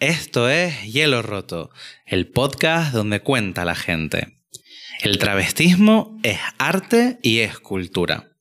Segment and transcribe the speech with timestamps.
[0.00, 1.70] esto es Hielo Roto,
[2.04, 4.36] el podcast donde cuenta la gente.
[5.00, 8.32] El travestismo es arte y es cultura.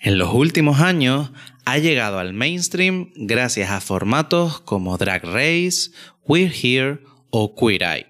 [0.00, 1.30] En los últimos años
[1.64, 5.90] ha llegado al mainstream gracias a formatos como Drag Race,
[6.24, 7.00] We're Here
[7.30, 8.06] o Queer Eye.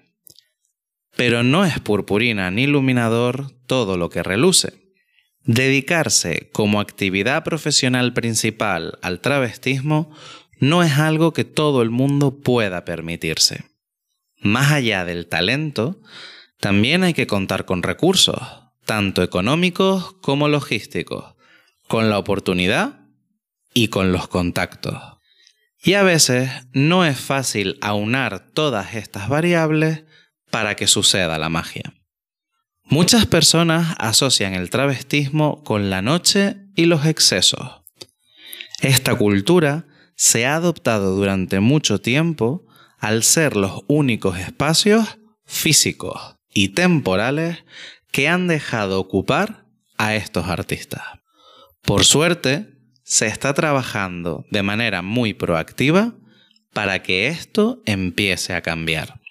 [1.15, 4.73] Pero no es purpurina ni iluminador todo lo que reluce.
[5.43, 10.11] Dedicarse como actividad profesional principal al travestismo
[10.59, 13.65] no es algo que todo el mundo pueda permitirse.
[14.39, 16.01] Más allá del talento,
[16.59, 18.39] también hay que contar con recursos,
[18.85, 21.35] tanto económicos como logísticos,
[21.87, 23.01] con la oportunidad
[23.73, 24.97] y con los contactos.
[25.83, 30.03] Y a veces no es fácil aunar todas estas variables
[30.49, 31.93] para que suceda la magia.
[32.83, 37.81] Muchas personas asocian el travestismo con la noche y los excesos.
[38.79, 39.86] Esta cultura
[40.17, 42.65] se ha adoptado durante mucho tiempo
[42.97, 47.63] al ser los únicos espacios físicos y temporales
[48.11, 49.65] que han dejado ocupar
[49.97, 51.03] a estos artistas.
[51.83, 52.73] Por suerte,
[53.03, 56.15] se está trabajando de manera muy proactiva
[56.73, 59.21] para que esto empiece a cambiar.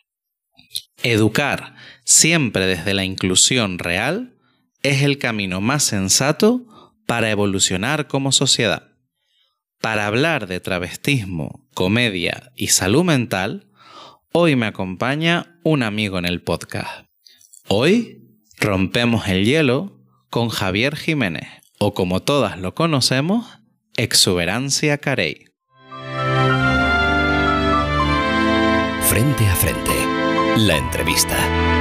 [1.02, 4.38] Educar siempre desde la inclusión real
[4.82, 6.64] es el camino más sensato
[7.06, 8.95] para evolucionar como sociedad.
[9.86, 13.68] Para hablar de travestismo, comedia y salud mental,
[14.32, 17.06] hoy me acompaña un amigo en el podcast.
[17.68, 18.20] Hoy
[18.58, 19.96] rompemos el hielo
[20.28, 21.46] con Javier Jiménez,
[21.78, 23.60] o como todas lo conocemos,
[23.96, 25.44] Exuberancia Carey.
[29.08, 29.94] Frente a frente,
[30.56, 31.75] la entrevista.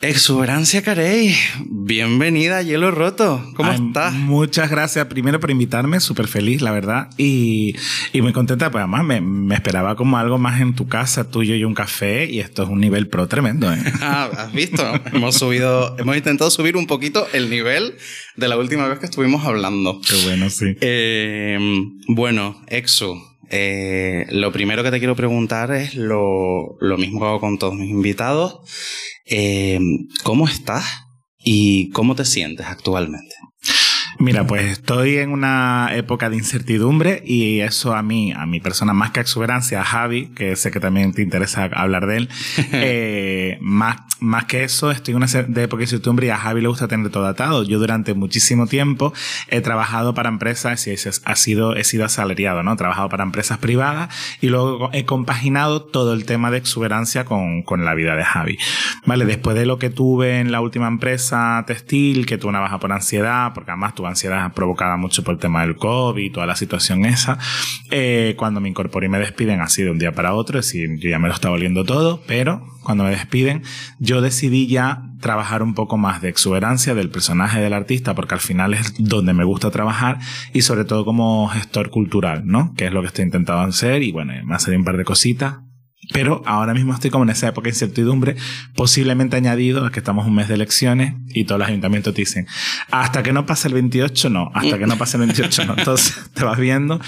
[0.00, 1.34] Exuberancia Carey,
[1.66, 3.44] bienvenida a Hielo Roto.
[3.56, 4.14] ¿Cómo Ay, estás?
[4.14, 7.10] Muchas gracias primero por invitarme, súper feliz, la verdad.
[7.16, 7.74] Y,
[8.12, 11.56] y muy contenta, pues además me, me esperaba como algo más en tu casa, tuyo
[11.56, 13.82] y un café, y esto es un nivel pro tremendo, ¿eh?
[14.00, 17.96] Ah, has visto, hemos subido, hemos intentado subir un poquito el nivel
[18.36, 20.00] de la última vez que estuvimos hablando.
[20.08, 20.76] Qué bueno, sí.
[20.80, 21.58] Eh,
[22.06, 23.20] bueno, Exu,
[23.50, 27.74] eh, lo primero que te quiero preguntar es lo, lo mismo que hago con todos
[27.74, 28.60] mis invitados.
[29.30, 29.78] Eh,
[30.24, 30.84] ¿Cómo estás
[31.38, 33.34] y cómo te sientes actualmente?
[34.20, 38.92] Mira, pues estoy en una época de incertidumbre y eso a mí, a mi persona
[38.92, 42.28] más que exuberancia, a Javi, que sé que también te interesa hablar de él,
[42.72, 46.60] eh, más, más que eso, estoy en una de época de incertidumbre y a Javi
[46.60, 47.62] le gusta tener todo atado.
[47.62, 49.12] Yo durante muchísimo tiempo
[49.46, 52.72] he trabajado para empresas y ha sido, he sido asalariado, ¿no?
[52.72, 57.62] He trabajado para empresas privadas y luego he compaginado todo el tema de exuberancia con,
[57.62, 58.58] con la vida de Javi.
[59.06, 62.80] Vale, después de lo que tuve en la última empresa textil, que tuve una baja
[62.80, 66.46] por ansiedad, porque además tuve ansiedad provocada mucho por el tema del COVID y toda
[66.46, 67.38] la situación esa,
[67.90, 70.98] eh, cuando me incorporé y me despiden así de un día para otro, es decir,
[70.98, 73.62] yo ya me lo estaba oliendo todo, pero cuando me despiden,
[73.98, 78.40] yo decidí ya trabajar un poco más de exuberancia del personaje del artista, porque al
[78.40, 80.18] final es donde me gusta trabajar
[80.52, 82.72] y sobre todo como gestor cultural, ¿no?
[82.76, 85.04] Que es lo que estoy intentando hacer y bueno, me ha salido un par de
[85.04, 85.58] cositas,
[86.12, 88.36] pero ahora mismo estoy como en esa época de incertidumbre,
[88.74, 92.46] posiblemente añadido a que estamos un mes de elecciones y todos los ayuntamientos te dicen,
[92.90, 95.74] hasta que no pase el 28 no, hasta que no pase el 28 no.
[95.76, 97.00] Entonces te vas viendo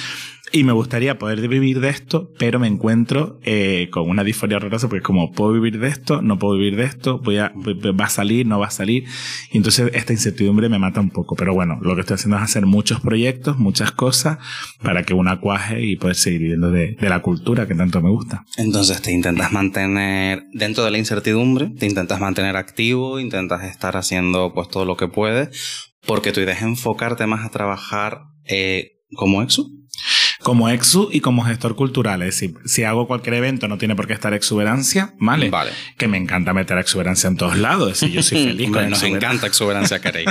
[0.53, 4.89] y me gustaría poder vivir de esto, pero me encuentro eh, con una disforia horrorosa
[4.89, 8.11] porque como puedo vivir de esto, no puedo vivir de esto, voy a, va a
[8.11, 9.05] salir, no va a salir.
[9.53, 11.37] Y entonces esta incertidumbre me mata un poco.
[11.37, 14.39] Pero bueno, lo que estoy haciendo es hacer muchos proyectos, muchas cosas
[14.83, 18.11] para que una cuaje y poder seguir viviendo de, de la cultura que tanto me
[18.11, 18.45] gusta.
[18.57, 24.53] Entonces te intentas mantener dentro de la incertidumbre, te intentas mantener activo, intentas estar haciendo
[24.53, 29.43] pues todo lo que puedes, porque tu idea es enfocarte más a trabajar eh, como
[29.43, 29.81] exu.
[30.43, 32.23] Como exu y como gestor cultural.
[32.23, 35.51] Es decir, si hago cualquier evento no tiene por qué estar exuberancia, ¿vale?
[35.51, 35.71] Vale.
[35.97, 37.93] Que me encanta meter exuberancia en todos lados.
[37.93, 39.29] Es decir, yo soy feliz con nos exuberancia.
[39.29, 40.25] encanta exuberancia Carey.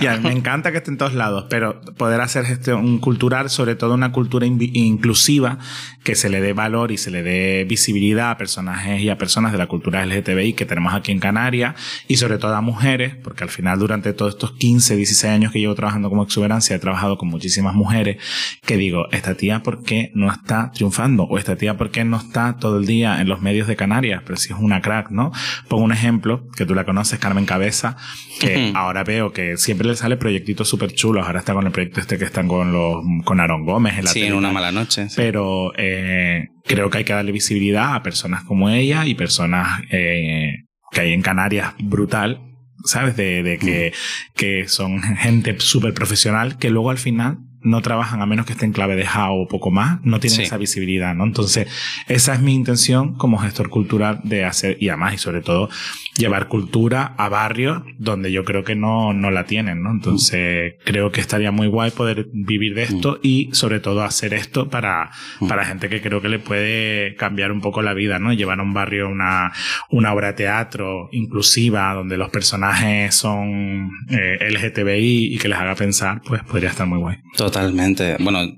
[0.00, 3.50] Y a mí me encanta que esté en todos lados, pero poder hacer gestión cultural,
[3.50, 5.58] sobre todo una cultura inclusiva,
[6.04, 9.52] que se le dé valor y se le dé visibilidad a personajes y a personas
[9.52, 11.74] de la cultura LGTBI que tenemos aquí en Canarias
[12.08, 15.60] y sobre todo a mujeres, porque al final durante todos estos 15, 16 años que
[15.60, 18.18] llevo trabajando como exuberancia he trabajado con muchísimas mujeres
[18.64, 22.04] que digo, esta esta tía por qué no está triunfando, o esta tía por qué
[22.04, 25.10] no está todo el día en los medios de Canarias, pero si es una crack,
[25.10, 25.32] ¿no?
[25.68, 27.96] Pongo un ejemplo, que tú la conoces, Carmen Cabeza,
[28.40, 32.00] que ahora veo que siempre le sale proyectitos súper chulos, ahora está con el proyecto
[32.00, 35.08] este que están con los, con Aaron Gómez en la Sí, en una mala noche.
[35.08, 35.14] sí.
[35.16, 40.64] Pero eh, creo que hay que darle visibilidad a personas como ella y personas eh,
[40.90, 42.40] que hay en Canarias brutal,
[42.84, 43.16] ¿sabes?
[43.16, 43.92] De, de que,
[44.34, 48.72] que son gente súper profesional que luego al final no trabajan a menos que estén
[48.72, 50.42] clave de JAO o poco más, no tienen Sí.
[50.42, 51.24] esa visibilidad, ¿no?
[51.24, 51.68] Entonces,
[52.08, 55.68] esa es mi intención como gestor cultural de hacer, y además, y sobre todo,
[56.16, 59.90] llevar cultura a barrios donde yo creo que no, no la tienen, ¿no?
[59.90, 64.68] Entonces, creo que estaría muy guay poder vivir de esto y, sobre todo, hacer esto
[64.68, 65.10] para,
[65.48, 68.32] para gente que creo que le puede cambiar un poco la vida, ¿no?
[68.32, 69.52] Llevar a un barrio una,
[69.90, 75.74] una obra de teatro inclusiva donde los personajes son eh, LGTBI y que les haga
[75.74, 77.16] pensar, pues podría estar muy guay.
[77.52, 78.16] Totalmente.
[78.18, 78.50] Bueno,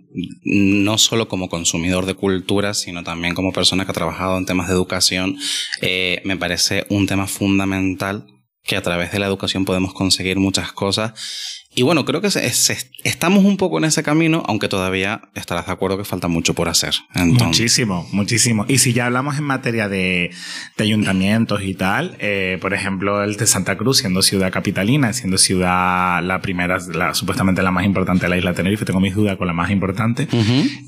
[0.44, 4.68] no solo como consumidor de cultura, sino también como persona que ha trabajado en temas
[4.68, 5.36] de educación,
[5.80, 8.24] eh, me parece un tema fundamental
[8.62, 11.12] que a través de la educación podemos conseguir muchas cosas.
[11.76, 15.66] Y bueno, creo que se- se- estamos un poco en ese camino, aunque todavía estarás
[15.66, 16.94] de acuerdo que falta mucho por hacer.
[17.14, 18.64] Entonces, Muchísimo, muchísimo.
[18.68, 20.30] Y si ya hablamos en materia de,
[20.76, 25.36] de ayuntamientos y tal, eh, por ejemplo, el de Santa Cruz, siendo ciudad capitalina, siendo
[25.38, 29.14] ciudad la primera, la, supuestamente la más importante de la isla de Tenerife, tengo mis
[29.14, 30.28] dudas con la más importante.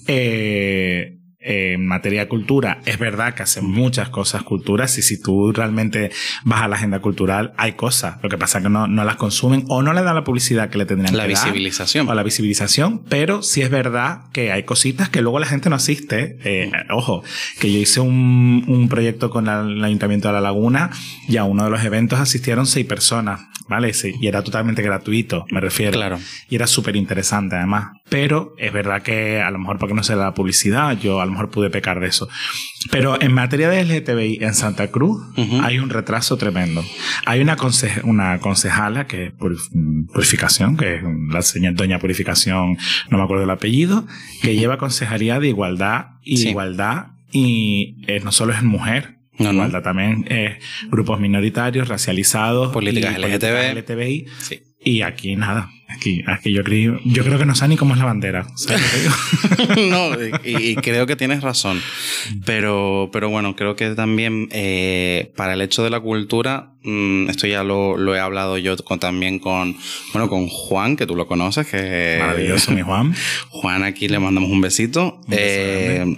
[0.07, 1.16] Eh,
[1.47, 6.11] en materia de cultura, es verdad que hacen muchas cosas culturas y si tú realmente
[6.45, 8.17] vas a la agenda cultural, hay cosas.
[8.23, 10.69] Lo que pasa es que no, no las consumen o no le dan la publicidad
[10.71, 12.09] que le tendrían La que dar visibilización.
[12.09, 15.77] o la visibilización, pero sí es verdad que hay cositas que luego la gente no
[15.77, 16.39] asiste.
[16.45, 17.23] Eh, ojo,
[17.61, 20.91] que yo hice un, un proyecto con la- el Ayuntamiento de La Laguna
[21.29, 23.93] y a uno de los eventos asistieron seis personas, ¿vale?
[23.95, 25.93] Sí, y era totalmente gratuito, me refiero.
[25.93, 26.19] Claro.
[26.49, 27.93] Y era súper interesante además.
[28.09, 31.33] Pero es verdad que a lo mejor porque no da la publicidad, yo a lo
[31.33, 32.29] mejor pude pecar de eso.
[32.93, 35.61] Pero en materia de LGTBI en Santa Cruz Ujú.
[35.63, 36.85] hay un retraso tremendo.
[37.25, 39.33] Hay una, conse- una concejala que es
[39.73, 42.77] mm, Purificación, que es la señora Doña Purificación,
[43.11, 44.07] no me acuerdo el apellido,
[44.41, 46.51] que lleva consejería de igualdad y Sí.
[46.51, 49.17] igualdad y eh, no solo es mujer.
[49.39, 49.55] No, no.
[49.55, 53.75] Igualdad también es grupos minoritarios, racializados, Políticas y LGTB.
[53.77, 54.27] LGTBI.
[54.39, 54.63] Sí.
[54.83, 55.71] Y aquí nada.
[55.89, 58.47] Aquí, aquí yo creo, yo creo que no sabe ni cómo es la bandera.
[58.57, 59.89] ¿sabes lo que digo?
[59.91, 61.81] no, y, y creo que tienes razón.
[62.45, 67.47] Pero, pero bueno, creo que también eh, para el hecho de la cultura, mm, esto
[67.47, 69.77] ya lo, lo he hablado yo con- también con,
[70.13, 73.15] bueno, con Juan, que tú lo conoces, que Maravilloso, mi Juan.
[73.51, 75.21] Juan, aquí le mandamos un besito.
[75.25, 76.17] Un beso Eh,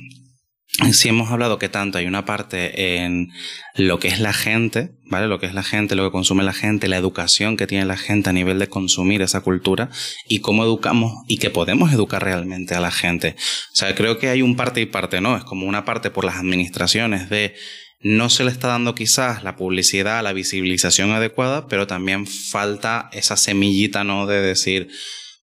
[0.92, 3.32] sí hemos hablado que tanto hay una parte en
[3.74, 5.26] lo que es la gente, ¿vale?
[5.26, 7.96] Lo que es la gente, lo que consume la gente, la educación que tiene la
[7.96, 9.90] gente a nivel de consumir esa cultura
[10.28, 13.34] y cómo educamos y que podemos educar realmente a la gente.
[13.72, 15.36] O sea, creo que hay un parte y parte, ¿no?
[15.36, 17.54] Es como una parte por las administraciones de
[18.00, 23.36] no se le está dando quizás la publicidad, la visibilización adecuada, pero también falta esa
[23.36, 24.26] semillita, ¿no?
[24.26, 24.88] De decir,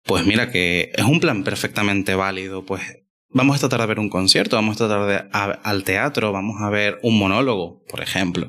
[0.04, 2.82] pues mira que es un plan perfectamente válido, pues
[3.30, 6.70] vamos a tratar de ver un concierto, vamos a tratar de al teatro, vamos a
[6.70, 8.48] ver un monólogo, por ejemplo.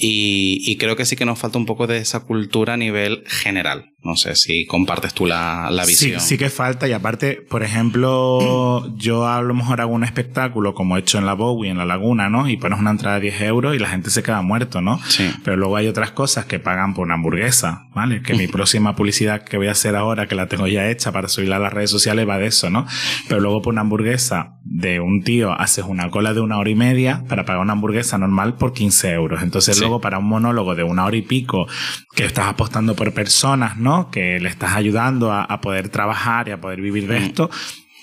[0.00, 3.24] Y, y creo que sí que nos falta un poco de esa cultura a nivel
[3.26, 3.94] general.
[4.00, 6.20] No sé si compartes tú la, la visión.
[6.20, 6.86] Sí, sí que falta.
[6.86, 11.26] Y aparte, por ejemplo, yo a lo mejor hago un espectáculo como he hecho en
[11.26, 12.48] la Bowie, en la Laguna, ¿no?
[12.48, 15.00] Y pones una entrada de 10 euros y la gente se queda muerto, ¿no?
[15.08, 15.28] Sí.
[15.42, 18.22] Pero luego hay otras cosas que pagan por una hamburguesa, ¿vale?
[18.22, 21.26] Que mi próxima publicidad que voy a hacer ahora, que la tengo ya hecha para
[21.26, 22.86] subirla a las redes sociales, va de eso, ¿no?
[23.26, 26.76] Pero luego por una hamburguesa de un tío haces una cola de una hora y
[26.76, 29.42] media para pagar una hamburguesa normal por 15 euros.
[29.42, 29.87] Entonces Sí.
[30.00, 31.66] Para un monólogo de una hora y pico
[32.14, 34.10] que estás apostando por personas, ¿no?
[34.10, 37.50] Que le estás ayudando a, a poder trabajar y a poder vivir de esto.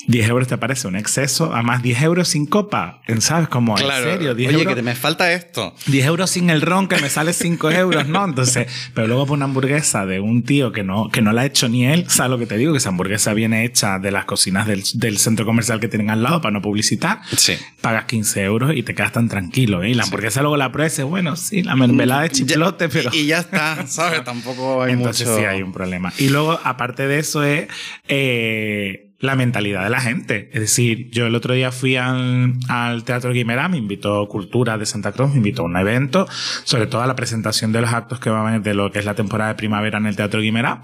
[0.07, 3.47] 10 euros te parece un exceso, además 10 euros sin copa, ¿sabes?
[3.49, 4.05] Como Claro.
[4.05, 5.73] en serio, 10 Oye, euros que te me falta esto.
[5.87, 8.23] 10 euros sin el ron que me sale 5 euros, ¿no?
[8.25, 11.45] Entonces, pero luego por una hamburguesa de un tío que no, que no la ha
[11.45, 12.71] hecho ni él, ¿sabes lo que te digo?
[12.71, 16.23] Que esa hamburguesa viene hecha de las cocinas del, del centro comercial que tienen al
[16.23, 17.19] lado para no publicitar.
[17.35, 17.57] Sí.
[17.81, 19.89] Pagas 15 euros y te quedas tan tranquilo, ¿eh?
[19.89, 23.09] Y la hamburguesa luego la pruebas bueno, sí, la mermelada de chiplote, pero...
[23.13, 24.23] Y ya está, ¿sabes?
[24.25, 25.39] Tampoco hay Entonces mucho...
[25.39, 26.13] sí hay un problema.
[26.17, 27.67] Y luego, aparte de eso, es
[28.07, 30.49] eh, la mentalidad de la gente.
[30.53, 34.85] Es decir, yo el otro día fui al, al Teatro Guimerá, me invitó Cultura de
[34.85, 36.27] Santa Cruz, me invitó a un evento,
[36.63, 38.99] sobre todo a la presentación de los actos que va a venir de lo que
[38.99, 40.81] es la temporada de primavera en el Teatro Guimerá.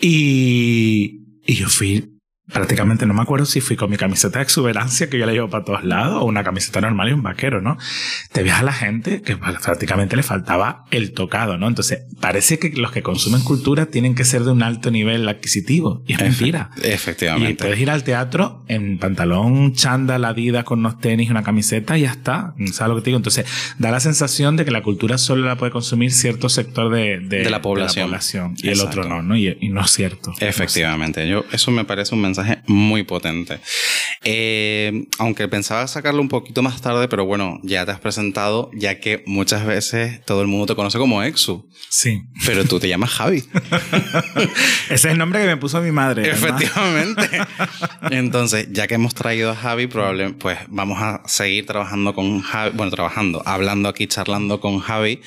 [0.00, 2.17] Y, y yo fui
[2.52, 5.50] prácticamente no me acuerdo si fui con mi camiseta de exuberancia que yo la llevo
[5.50, 7.76] para todos lados o una camiseta normal y un vaquero, ¿no?
[8.32, 11.68] Te ves a la gente que prácticamente le faltaba el tocado, ¿no?
[11.68, 16.02] Entonces, parece que los que consumen cultura tienen que ser de un alto nivel adquisitivo
[16.06, 16.70] y es mentira.
[16.82, 17.50] Efectivamente.
[17.50, 22.02] Y puedes ir al teatro en pantalón, chándal, adidas con unos tenis, una camiseta y
[22.02, 22.54] ya está.
[22.72, 23.18] ¿Sabes lo que te digo?
[23.18, 23.46] Entonces,
[23.78, 27.50] da la sensación de que la cultura solo la puede consumir cierto sector de, de,
[27.50, 28.10] la, población.
[28.56, 29.36] y el otro no, ¿no?
[29.36, 30.32] Y, no es cierto.
[30.40, 31.28] Efectivamente.
[31.28, 33.60] Yo, eso me parece un mensaje muy potente.
[34.24, 39.00] Eh, aunque pensaba sacarlo un poquito más tarde, pero bueno, ya te has presentado, ya
[39.00, 41.68] que muchas veces todo el mundo te conoce como Exu.
[41.88, 42.22] Sí.
[42.44, 43.44] Pero tú te llamas Javi.
[44.90, 46.28] Ese es el nombre que me puso mi madre.
[46.30, 47.28] Efectivamente.
[48.10, 52.76] Entonces, ya que hemos traído a Javi, probablemente, pues vamos a seguir trabajando con Javi,
[52.76, 55.20] bueno, trabajando, hablando aquí, charlando con Javi.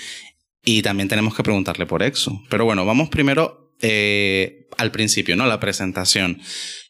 [0.63, 2.43] Y también tenemos que preguntarle por Exu.
[2.49, 5.45] Pero bueno, vamos primero eh, al principio, ¿no?
[5.45, 6.41] La presentación.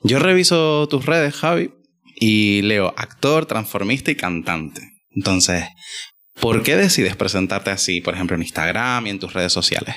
[0.03, 1.71] Yo reviso tus redes, Javi,
[2.15, 4.81] y leo actor, transformista y cantante.
[5.13, 5.65] Entonces,
[6.39, 9.95] ¿Por qué decides presentarte así, por ejemplo, en Instagram y en tus redes sociales?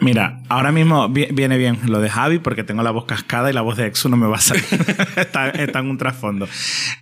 [0.00, 3.60] Mira, ahora mismo viene bien lo de Javi porque tengo la voz cascada y la
[3.60, 4.64] voz de Exu no me va a salir.
[5.16, 6.48] está, en un trasfondo.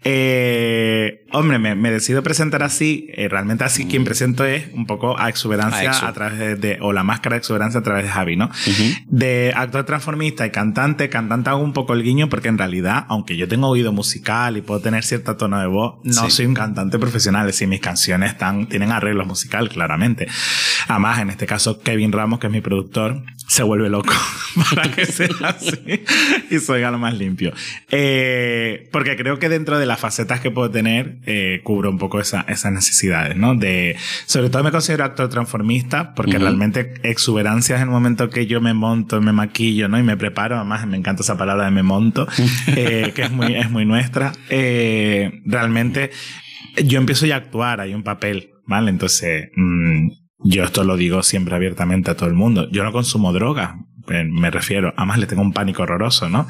[0.02, 3.06] Eh, hombre, me, decido presentar así.
[3.14, 7.04] Eh, realmente así quien presento es un poco a exuberancia a, través de, o la
[7.04, 8.50] máscara de exuberancia a través de Javi, ¿no?
[9.06, 13.36] De actor transformista y cantante, cantante hago un poco el guiño porque en realidad, aunque
[13.36, 16.98] yo tengo oído musical y puedo tener cierto tono de voz, no soy un cantante
[16.98, 17.48] profesional.
[17.48, 20.28] Es decir, mis canciones están tienen arreglos musical, claramente.
[20.88, 24.14] Además, en este caso, Kevin Ramos, que es mi productor, se vuelve loco
[24.74, 26.04] para que sea así
[26.50, 27.52] y soy lo más limpio.
[27.90, 32.20] Eh, porque creo que dentro de las facetas que puedo tener, eh, cubro un poco
[32.20, 33.54] esa, esas necesidades, ¿no?
[33.54, 38.60] De, sobre todo me considero actor transformista porque realmente exuberancia es el momento que yo
[38.60, 39.98] me monto, me maquillo, ¿no?
[39.98, 40.56] Y me preparo.
[40.56, 42.26] Además, me encanta esa palabra de me monto,
[42.68, 44.32] eh, que es muy, es muy nuestra.
[44.48, 46.10] realmente
[46.84, 48.51] yo empiezo ya a actuar, hay un papel.
[48.66, 48.90] ¿Vale?
[48.90, 50.08] Entonces, mm,
[50.44, 52.68] yo esto lo digo siempre abiertamente a todo el mundo.
[52.70, 53.78] Yo no consumo droga,
[54.10, 56.48] eh, me refiero, además le tengo un pánico horroroso, ¿no?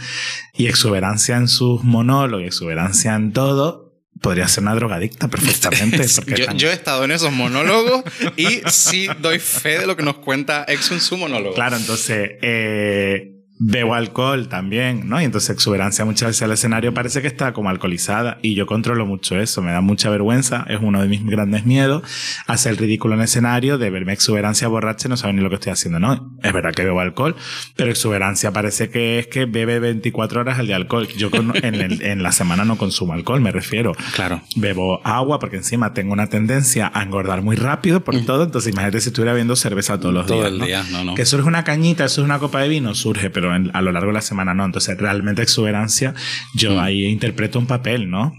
[0.55, 6.07] Y exuberancia en sus monólogos, exuberancia en todo, podría ser una drogadicta perfectamente.
[6.57, 8.05] yo, he estado en esos monólogos
[8.37, 11.55] y sí doy fe de lo que nos cuenta Exu en su monólogo.
[11.55, 15.21] Claro, entonces, eh, Bebo alcohol también, ¿no?
[15.21, 19.07] Y entonces exuberancia muchas veces al escenario parece que está como alcoholizada y yo controlo
[19.07, 22.03] mucho eso, me da mucha vergüenza, es uno de mis grandes miedos,
[22.49, 25.49] hacer el ridículo en el escenario, de verme exuberancia borracha y no saber ni lo
[25.49, 26.33] que estoy haciendo, ¿no?
[26.43, 27.37] Es verdad que bebo alcohol,
[27.77, 31.07] pero exuberancia parece que es que bebe 24 horas al de alcohol.
[31.17, 33.93] Yo en, el, en la semana no consumo alcohol, me refiero.
[34.17, 34.41] Claro.
[34.57, 39.01] Bebo agua porque encima tengo una tendencia a engordar muy rápido por todo, entonces imagínate
[39.01, 40.39] si estuviera bebiendo cerveza todos los días.
[40.41, 41.15] Todo el día, no, no.
[41.15, 44.09] Que surge una cañita, eso es una copa de vino, surge, pero a lo largo
[44.09, 44.65] de la semana no.
[44.65, 46.15] Entonces, realmente exuberancia,
[46.55, 46.79] yo mm.
[46.79, 48.33] ahí interpreto un papel, ¿no?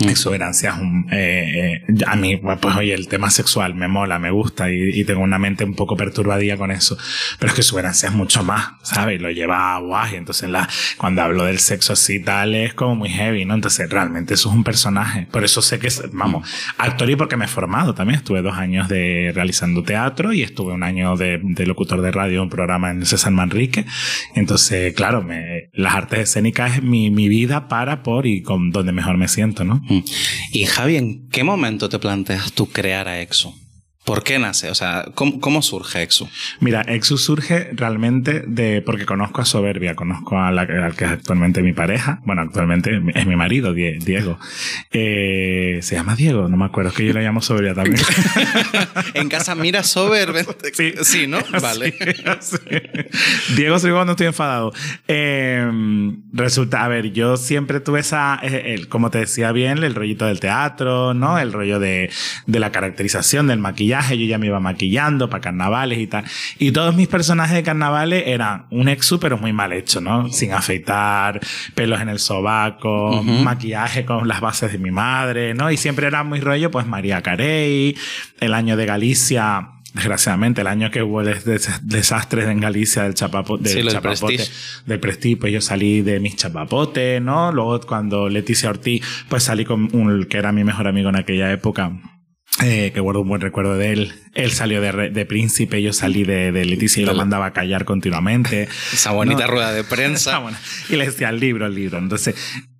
[0.00, 0.08] Mm.
[0.08, 1.06] Exuberancia es un.
[1.12, 5.22] Eh, eh, a mí, pues oye, el tema sexual me mola, me gusta y, tengo
[5.22, 6.96] una mente un poco perturbadilla con eso.
[7.38, 9.20] Pero es que exuberancia es mucho más, ¿sabes?
[9.20, 10.16] Lo lleva a guay.
[10.16, 13.54] Entonces, la, cuando hablo del sexo así tal, es como muy heavy, ¿no?
[13.54, 15.28] Entonces, realmente eso es un personaje.
[15.30, 16.48] Por eso sé que es, vamos,
[16.78, 18.18] actor y porque me he formado también.
[18.18, 22.50] Estuve dos años de realizando teatro y estuve un año de, locutor de radio, un
[22.50, 23.86] programa en César Manrique.
[24.34, 28.90] Entonces, claro, me, las artes escénicas es mi, mi vida para, por y con donde
[28.90, 29.83] mejor me siento, ¿no?
[30.52, 33.54] Y Javi, ¿en qué momento te planteas tú crear a EXO?
[34.04, 34.68] ¿Por qué nace?
[34.68, 36.28] O sea, ¿cómo, surge Exu?
[36.60, 41.62] Mira, Exu surge realmente de porque conozco a Soberbia, conozco a la, que es actualmente
[41.62, 44.38] mi pareja, bueno, actualmente es mi marido, Diego.
[44.92, 47.96] Eh, se llama Diego, no me acuerdo, es que yo le llamo Soberbia también.
[49.14, 50.44] en casa mira Soberbia.
[50.74, 51.38] Sí, sí ¿no?
[51.62, 51.94] Vale.
[53.56, 54.72] Diego soy cuando estoy enfadado.
[55.06, 59.94] Em, resulta, a ver, yo siempre tuve esa, eh, el, como te decía bien, el
[59.94, 61.38] rollito del teatro, ¿no?
[61.38, 62.10] El rollo de,
[62.46, 66.24] de la caracterización, del maquillaje yo ya me iba maquillando para carnavales y tal.
[66.58, 70.28] Y todos mis personajes de carnavales eran un exu, pero muy mal hecho, ¿no?
[70.30, 71.40] Sin afeitar,
[71.74, 75.70] pelos en el sobaco, maquillaje con las bases de mi madre, ¿no?
[75.70, 77.96] Y siempre era muy rollo, pues María Carey,
[78.40, 83.88] el año de Galicia desgraciadamente, el año que hubo desastres en Galicia del, chapapo, del
[83.88, 84.44] chapapote,
[84.86, 87.52] del prestige, pues yo salí de mis chapapotes, ¿no?
[87.52, 91.52] Luego cuando Leticia Ortiz, pues salí con un, que era mi mejor amigo en aquella
[91.52, 91.92] época,
[92.62, 94.12] eh, que guardo un buen recuerdo de él.
[94.34, 97.84] Él salió de, de príncipe, yo salí de, de Leticia y lo mandaba a callar
[97.84, 98.68] continuamente.
[98.92, 100.40] Esa bonita rueda de prensa.
[100.88, 101.98] y le decía el libro, el libro.
[101.98, 102.34] Entonces,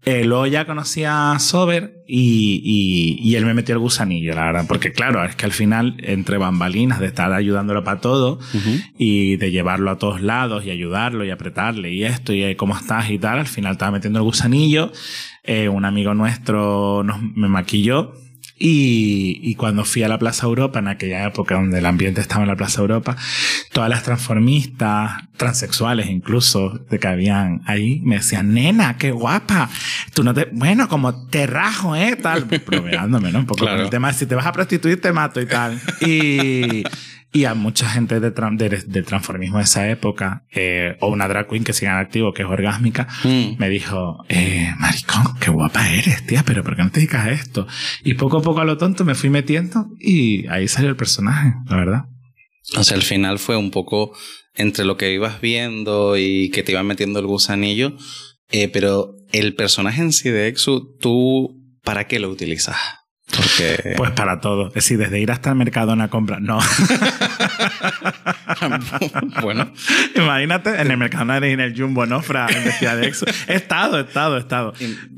[0.07, 4.45] Eh, luego ya conocí a Sober y, y, y, él me metió el gusanillo, la
[4.45, 4.67] verdad.
[4.69, 8.39] Porque claro, es que al final, entre bambalinas, de estar ayudándolo para todo
[8.99, 12.77] y de llevarlo a todos lados y ayudarlo y apretarle y esto y eh, cómo
[12.77, 14.93] estás y tal, al final estaba metiendo el gusanillo.
[15.43, 18.13] Eh, un amigo nuestro nos, me maquilló
[18.57, 22.43] y, y, cuando fui a la Plaza Europa, en aquella época donde el ambiente estaba
[22.43, 23.17] en la Plaza Europa,
[23.73, 29.69] todas las transformistas, transexuales incluso, de que habían ahí, me decían, nena, qué guapa.
[30.15, 33.41] Tú no te, bueno, como te rajo, eh, tal, bromeándome, ¿no?
[33.41, 35.81] Un poco con el tema de si te vas a prostituir, te mato y tal.
[36.01, 36.85] Y,
[37.35, 41.65] y a mucha gente de, de, transformismo de esa época, eh, o una drag queen
[41.65, 43.57] que sigue en activo, que es orgásmica, mm.
[43.59, 47.33] me dijo, eh, maricón, qué guapa eres, tía, pero ¿por qué no te dedicas a
[47.33, 47.67] esto?
[48.05, 51.55] Y poco a poco a lo tonto me fui metiendo y ahí salió el personaje,
[51.69, 52.05] la verdad.
[52.77, 54.17] O sea, al final fue un poco
[54.55, 57.97] entre lo que ibas viendo y que te iba metiendo el gusanillo,
[58.53, 62.77] eh, pero el personaje en sí de Exu, ¿tú para qué lo utilizas?
[63.37, 63.95] Porque...
[63.97, 64.69] Pues para todo.
[64.69, 66.41] Es decir, desde ir hasta el mercado a compra.
[66.41, 66.59] No.
[69.43, 69.71] bueno.
[70.15, 72.23] Imagínate en el mercado en el Jumbo, ¿no?
[72.23, 73.27] Fra, en de Exu.
[73.49, 74.73] He estado, he estado, he estado.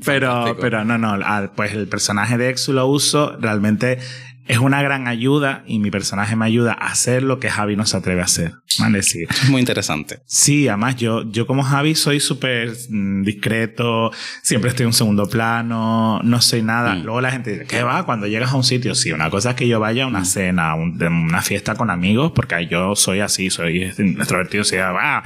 [0.05, 1.17] Pero, pero no, no.
[1.55, 3.99] Pues el personaje de Exu lo uso realmente
[4.47, 7.85] es una gran ayuda y mi personaje me ayuda a hacer lo que Javi no
[7.85, 8.53] se atreve a hacer.
[8.79, 9.03] ¿Vale?
[9.03, 9.23] Sí.
[9.29, 10.19] Es muy interesante.
[10.25, 15.27] Sí, además yo, yo como Javi soy súper mm, discreto, siempre estoy en un segundo
[15.27, 16.95] plano, no soy nada.
[16.95, 17.03] Mm.
[17.03, 18.05] Luego la gente dice, ¿qué va?
[18.05, 20.25] Cuando llegas a un sitio, sí, una cosa es que yo vaya a una mm.
[20.25, 25.23] cena, a una fiesta con amigos, porque yo soy así, soy extrovertido, o sea, va.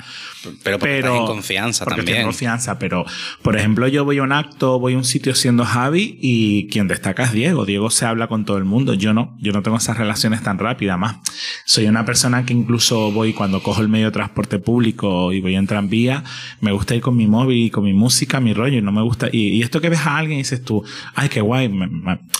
[0.64, 2.18] Pero porque pero, en confianza porque también.
[2.20, 3.06] en confianza, pero
[3.42, 6.88] por ejemplo, yo voy a un acto, voy a un sitio siendo Javi y quien
[6.88, 7.66] destaca es Diego.
[7.66, 8.94] Diego se habla con todo el mundo.
[8.94, 10.98] Yo no, yo no tengo esas relaciones tan rápidas.
[10.98, 11.18] Más,
[11.66, 15.56] soy una persona que incluso voy cuando cojo el medio de transporte público y voy
[15.56, 16.24] en tranvía,
[16.60, 19.02] me gusta ir con mi móvil y con mi música, mi rollo, y no me
[19.02, 19.30] gusta.
[19.32, 20.84] Y, esto que ves a alguien y dices tú,
[21.16, 21.72] ay, qué guay,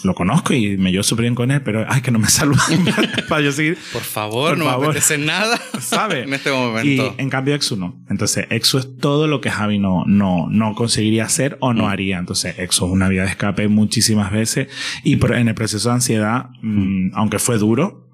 [0.04, 2.62] lo conozco y me llevo súper bien con él, pero ay, que no me saluda
[3.30, 3.80] para yo seguir.
[3.92, 6.24] Por favor, no me apetece nada, ¿sabes?
[6.28, 7.16] en este momento.
[7.18, 7.96] Y en cambio, Exu no.
[8.08, 11.88] Entonces, Exu es todo lo que Javi no, no, no conseguiría hacer o no mm.
[11.88, 12.20] haría.
[12.20, 14.68] Entonces, Exu es una vía de escape muchísimas veces
[15.04, 18.11] y en el proceso de ansiedad, mm, aunque fue duro,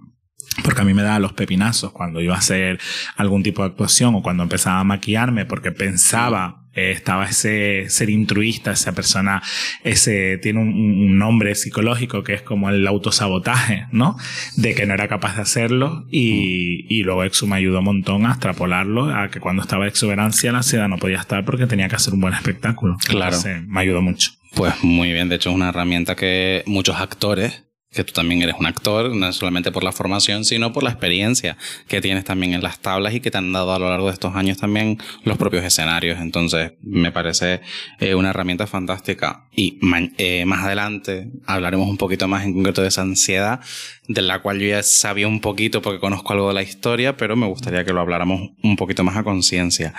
[0.64, 2.80] porque a mí me daba los pepinazos cuando iba a hacer
[3.16, 8.12] algún tipo de actuación o cuando empezaba a maquillarme porque pensaba eh, estaba ese ser
[8.12, 9.42] intruista, esa persona,
[9.84, 14.16] ese tiene un, nombre psicológico que es como el autosabotaje, ¿no?
[14.56, 18.28] De que no era capaz de hacerlo y, y luego Exu me ayudó un montón
[18.28, 21.96] a extrapolarlo a que cuando estaba exuberancia la ansiedad no podía estar porque tenía que
[21.96, 22.96] hacer un buen espectáculo.
[23.08, 23.38] Claro.
[23.67, 24.32] me ayudó mucho.
[24.54, 27.66] Pues muy bien, de hecho es una herramienta que muchos actores
[27.98, 31.58] que tú también eres un actor, no solamente por la formación, sino por la experiencia
[31.88, 34.14] que tienes también en las tablas y que te han dado a lo largo de
[34.14, 36.20] estos años también los propios escenarios.
[36.20, 37.62] Entonces, me parece
[38.00, 39.48] eh, una herramienta fantástica.
[39.52, 39.80] Y
[40.20, 43.62] eh, más adelante hablaremos un poquito más en concreto de esa ansiedad,
[44.08, 47.36] de la cual yo ya sabía un poquito porque conozco algo de la historia, pero
[47.36, 49.96] me gustaría que lo habláramos un poquito más a conciencia.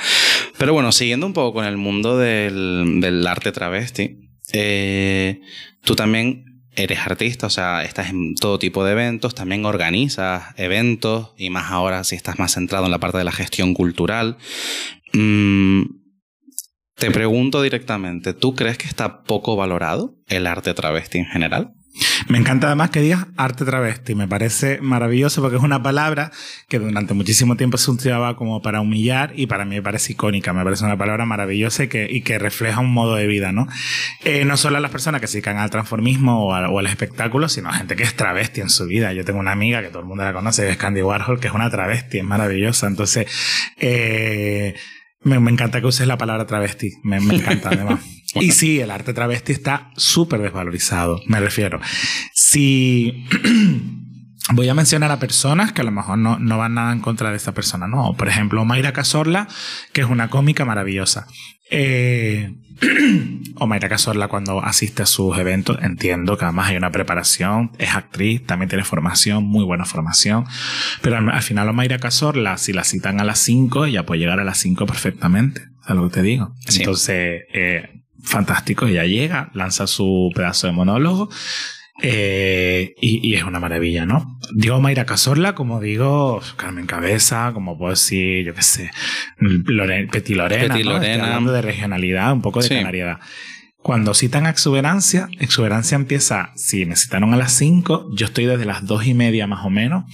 [0.56, 4.18] Pero bueno, siguiendo un poco con el mundo del, arte travesti,
[4.52, 5.40] eh,
[5.82, 6.47] tú también
[6.78, 11.70] eres artista, o sea, estás en todo tipo de eventos, también organizas eventos y más
[11.70, 14.36] ahora si estás más centrado en la parte de la gestión cultural.
[15.12, 15.82] Mm,
[16.94, 21.72] te pregunto directamente, ¿tú crees que está poco valorado el arte travesti en general?
[22.28, 24.14] Me encanta además que digas arte travesti.
[24.14, 26.30] Me parece maravilloso porque es una palabra
[26.68, 30.52] que durante muchísimo tiempo se usaba como para humillar y para mí me parece icónica.
[30.52, 33.66] Me parece una palabra maravillosa y que, y que refleja un modo de vida, ¿no?
[34.24, 37.68] Eh, no solo a las personas que se dedican al transformismo o, al espectáculo, sino
[37.68, 39.12] a gente que es travesti en su vida.
[39.12, 41.54] Yo tengo una amiga que todo el mundo la conoce, es Candy Warhol, que es
[41.54, 42.86] una travesti, es maravillosa.
[42.86, 43.26] Entonces,
[43.78, 44.74] eh,
[45.22, 46.92] me, encanta que uses la palabra travesti.
[47.02, 48.00] Me, me encanta además.
[48.34, 51.80] Y sí, el arte travesti está súper desvalorizado, me refiero.
[52.34, 53.26] Si
[54.52, 57.30] voy a mencionar a personas que a lo mejor no, no van nada en contra
[57.30, 58.14] de esa persona, no.
[58.16, 59.48] Por ejemplo, Mayra Casorla,
[59.92, 61.26] que es una cómica maravillosa.
[61.70, 62.54] Eh,
[63.56, 67.94] o Mayra Casorla cuando asiste a sus eventos, entiendo que además hay una preparación, es
[67.94, 70.44] actriz, también tiene formación, muy buena formación,
[71.02, 74.38] pero al, final o Mayra Casorla, si la citan a las 5, ella puede llegar
[74.38, 76.54] a las 5 perfectamente, es lo que te digo.
[76.68, 78.86] Entonces, eh, fantástico.
[78.86, 81.28] Ella llega, lanza su pedazo de monólogo
[82.00, 84.38] eh, y, es una maravilla, ¿no?
[84.54, 88.90] Digo Mayra Casorla, como digo Carmen Cabeza, como puedo decir, yo qué sé,
[90.12, 93.18] Peti Lorena, hablando de regionalidad, un poco de canariedad.
[93.82, 98.86] Cuando citan exuberancia, exuberancia empieza, si me citaron a las 5, yo estoy desde las
[98.86, 100.04] dos y media más o menos,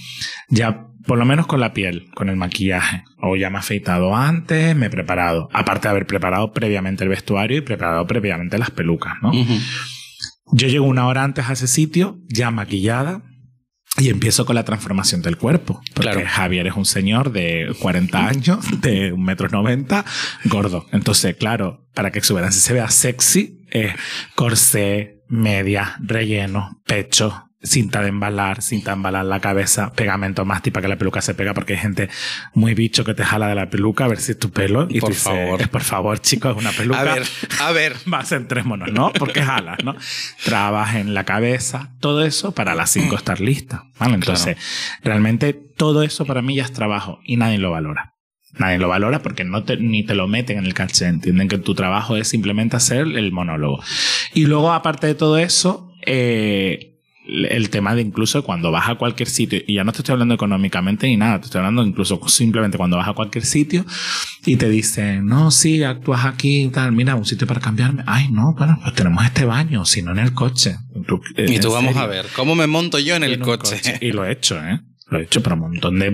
[0.49, 3.03] ya por lo menos con la piel, con el maquillaje.
[3.21, 5.49] O ya me he afeitado antes, me he preparado.
[5.53, 9.31] Aparte de haber preparado previamente el vestuario y preparado previamente las pelucas, ¿no?
[10.51, 13.23] Yo llego una hora antes a ese sitio, ya maquillada,
[13.97, 15.81] y empiezo con la transformación del cuerpo.
[15.93, 16.27] Porque Claro.
[16.27, 20.05] Javier es un señor de 40 años, de un metro noventa,
[20.45, 20.85] gordo.
[20.91, 23.93] Entonces, claro, para que Exuberancia se vea sexy, es
[24.35, 30.81] corsé, media, relleno, pecho, cinta de embalar, cinta de embalar la cabeza, pegamento más para
[30.81, 32.09] que la peluca se pega, porque hay gente
[32.53, 34.87] muy bicho que te jala de la peluca a ver si es tu pelo.
[34.89, 35.61] Y Por tú favor.
[35.61, 36.99] "Eh, por favor, chicos, es una peluca.
[37.01, 37.23] A ver,
[37.61, 37.95] a ver.
[38.05, 39.11] Más entrémonos, ¿no?
[39.13, 39.95] Porque jalas, ¿no?
[40.43, 44.15] Trabaja en la cabeza, todo eso para las 5 estar lista, ¿vale?
[44.15, 44.57] Entonces,
[45.03, 48.13] realmente todo eso para mí ya es trabajo y nadie lo valora.
[48.57, 51.07] Nadie lo valora porque no te- ni te lo meten en el caché.
[51.07, 53.83] Entienden que tu trabajo es simplemente hacer el monólogo.
[54.33, 56.94] Y luego, aparte de todo eso, eh,
[57.27, 60.35] el tema de incluso cuando vas a cualquier sitio, y ya no te estoy hablando
[60.35, 63.85] económicamente ni nada, te estoy hablando incluso simplemente cuando vas a cualquier sitio
[64.45, 68.03] y te dicen, no, sí, actúas aquí y tal, mira, un sitio para cambiarme.
[68.05, 70.75] Ay, no, bueno, pues tenemos este baño, si no en el coche.
[71.07, 72.01] Tú- Y ¿en tú vamos serio?
[72.03, 73.81] a ver, ¿cómo me monto yo en el un coche?
[74.01, 74.79] Y lo he hecho, ¿eh?
[75.07, 76.11] Lo he hecho para un montón de...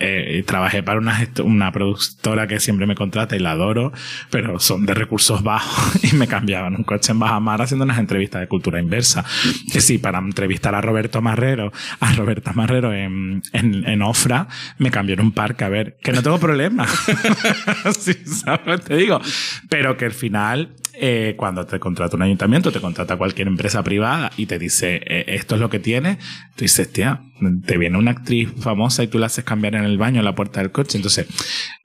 [0.00, 3.92] eh, trabajé para una, una productora que siempre me contrata y la adoro,
[4.30, 8.40] pero son de recursos bajos y me cambiaban un coche en Bajamar haciendo unas entrevistas
[8.40, 9.24] de cultura inversa.
[9.72, 14.90] Que sí, para entrevistar a Roberto Marrero, a Roberta Marrero en, en, en Ofra, me
[14.90, 15.64] cambiaron un parque.
[15.64, 16.86] A ver, que no tengo problema.
[17.98, 19.20] sí, ¿sabes te digo?
[19.68, 24.30] Pero que al final eh, cuando te contrata un ayuntamiento, te contrata cualquier empresa privada
[24.36, 26.16] y te dice eh, esto es lo que tiene,
[26.54, 27.22] tú dices, tía,
[27.66, 30.34] te viene una actriz famosa y tú la haces cambiar en el baño en la
[30.34, 30.96] puerta del coche.
[30.96, 31.26] Entonces,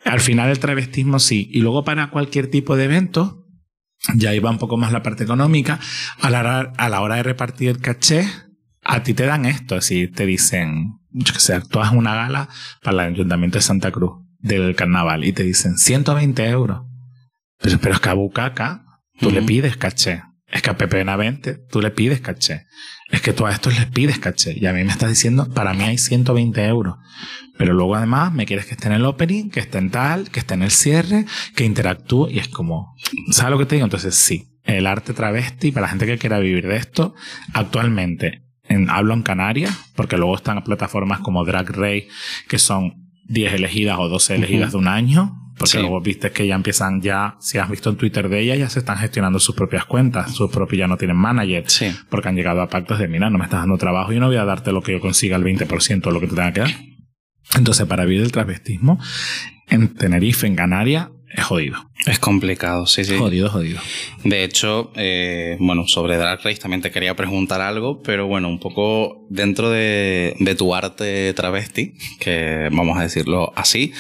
[0.06, 1.50] al final el travestismo sí.
[1.52, 3.46] Y luego para cualquier tipo de evento,
[4.16, 5.80] ya iba un poco más la parte económica,
[6.22, 8.26] a la hora, a la hora de repartir el caché,
[8.84, 12.50] a ti te dan esto, así te dicen, yo que sé, actúas una gala
[12.82, 16.84] para el Ayuntamiento de Santa Cruz del carnaval y te dicen 120 euros.
[17.60, 18.86] Pero, pero es que a Bucaca
[19.22, 20.24] tú le pides caché.
[20.48, 22.66] Es que a Pepe Benavente tú le pides caché.
[23.10, 24.54] Es que tú a estos les pides caché.
[24.60, 26.96] Y a mí me estás diciendo, para mí hay 120 euros.
[27.58, 30.40] Pero luego además me quieres que esté en el opening, que esté en tal, que
[30.40, 32.30] esté en el cierre, que interactúe.
[32.30, 32.96] Y es como,
[33.32, 33.86] ¿sabes lo que te digo?
[33.86, 37.16] Entonces sí, el arte travesti, para la gente que quiera vivir de esto,
[37.54, 42.08] actualmente en, hablo en Canarias, porque luego están plataformas como Drag Race,
[42.48, 45.41] que son 10 elegidas o 12 elegidas de un año.
[45.58, 45.78] Porque Sí.
[45.80, 48.80] luego viste que ya empiezan ya, si has visto en Twitter de ellas, ya se
[48.80, 51.92] están gestionando sus propias cuentas, sus propios ya no tienen manager, Sí.
[52.10, 54.38] porque han llegado a pactos de, mira, no me estás dando trabajo y no voy
[54.38, 56.72] a darte lo que yo consiga, el 20% de lo que te tenga que dar.
[57.58, 59.00] Entonces, para vivir el travestismo,
[59.68, 61.78] en Tenerife, en Canarias, es jodido.
[62.06, 63.18] Es complicado, sí, sí.
[63.18, 63.80] Jodido, jodido.
[64.24, 68.60] De hecho, eh, bueno, sobre Drag Race también te quería preguntar algo, pero bueno, un
[68.60, 73.94] poco dentro de, de tu arte travesti, que vamos a decirlo así,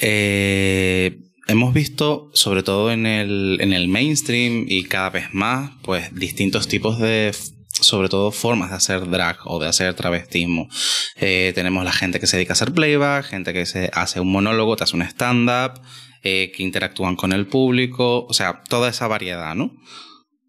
[0.00, 6.14] eh, hemos visto, sobre todo en el, en el mainstream y cada vez más, pues
[6.14, 7.32] distintos tipos de,
[7.68, 10.68] sobre todo formas de hacer drag o de hacer travestismo.
[11.16, 14.32] Eh, tenemos la gente que se dedica a hacer playback, gente que se hace un
[14.32, 15.80] monólogo, te hace un stand-up,
[16.24, 19.72] eh, que interactúan con el público, o sea, toda esa variedad, ¿no?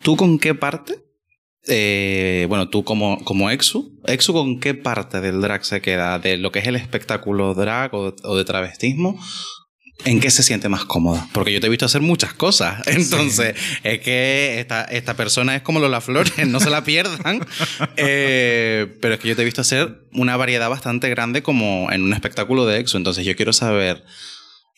[0.01, 1.05] ¿Tú con qué parte?
[1.67, 6.37] eh, bueno, tú como, como Exu, Exu con qué parte del drag se queda, de
[6.37, 9.19] lo que es el espectáculo drag o, o de travestismo,
[10.03, 11.27] ¿en qué se siente más cómoda?
[11.33, 15.63] Porque yo te he visto hacer muchas cosas, entonces es que esta, esta persona es
[15.63, 17.45] como Lola Flores, no se la pierdan,
[17.97, 22.03] Eh, pero es que yo te he visto hacer una variedad bastante grande como en
[22.03, 24.03] un espectáculo de Exu, entonces yo quiero saber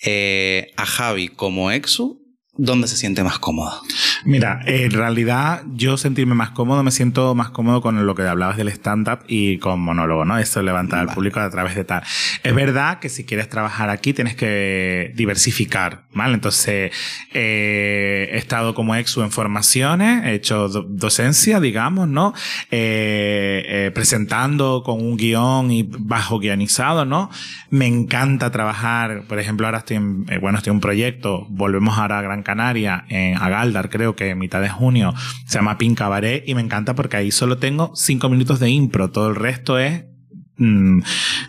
[0.04, 2.22] eh, a Javi como Exu,
[2.58, 3.82] ¿dónde se siente más cómoda?
[4.26, 8.58] Mira, en realidad yo sentirme más cómodo, me siento más cómodo con lo que hablabas
[8.58, 10.38] del stand-up y con monólogo, ¿no?
[10.38, 11.16] Eso levantar al Vale.
[11.16, 12.04] público a través de tal.
[12.44, 16.34] Es verdad que si quieres trabajar aquí tienes que diversificar, ¿vale?
[16.34, 16.92] Entonces,
[17.34, 22.34] eh, he estado como exu en formaciones, he hecho do- docencia, digamos, ¿no?
[22.72, 27.30] Eh, eh, presentando con un guion y bajo guionizado, ¿no?
[27.70, 31.98] Me encanta trabajar, por ejemplo, ahora estoy en, eh, bueno, estoy en un proyecto, volvemos
[31.98, 35.14] ahora a Gran Canaria, en Agaldar, creo que en mitad de junio,
[35.46, 39.12] se llama Pin Cabaret y me encanta porque ahí solo tengo cinco minutos de impro,
[39.12, 40.06] todo el resto es
[40.58, 41.02] mm,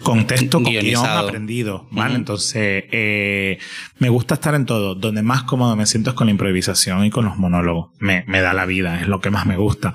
[0.02, 2.14] contexto con guion aprendido, ¿vale?
[2.14, 3.58] Entonces, eh,
[3.98, 4.94] me gusta estar en todo.
[4.94, 7.90] Donde más cómodo me siento es con la improvisación y con los monólogos.
[7.98, 9.94] Me, me da la vida, es lo que más me gusta.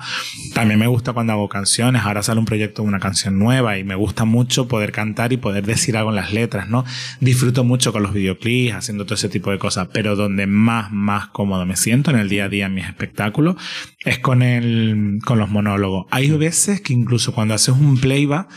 [0.54, 2.02] También me gusta cuando hago canciones.
[2.02, 5.36] Ahora sale un proyecto de una canción nueva y me gusta mucho poder cantar y
[5.36, 6.84] poder decir algo en las letras, ¿no?
[7.20, 9.88] Disfruto mucho con los videoclips, haciendo todo ese tipo de cosas.
[9.92, 13.56] Pero donde más, más cómodo me siento en el día a día en mis espectáculos
[14.04, 16.06] es con el, con los monólogos.
[16.10, 18.48] Hay veces que incluso cuando haces un playback,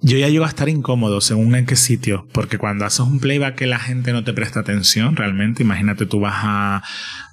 [0.00, 3.54] yo ya llego a estar incómodo según en qué sitio, porque cuando haces un playback
[3.54, 6.82] que la gente no te presta atención realmente, imagínate tú vas a,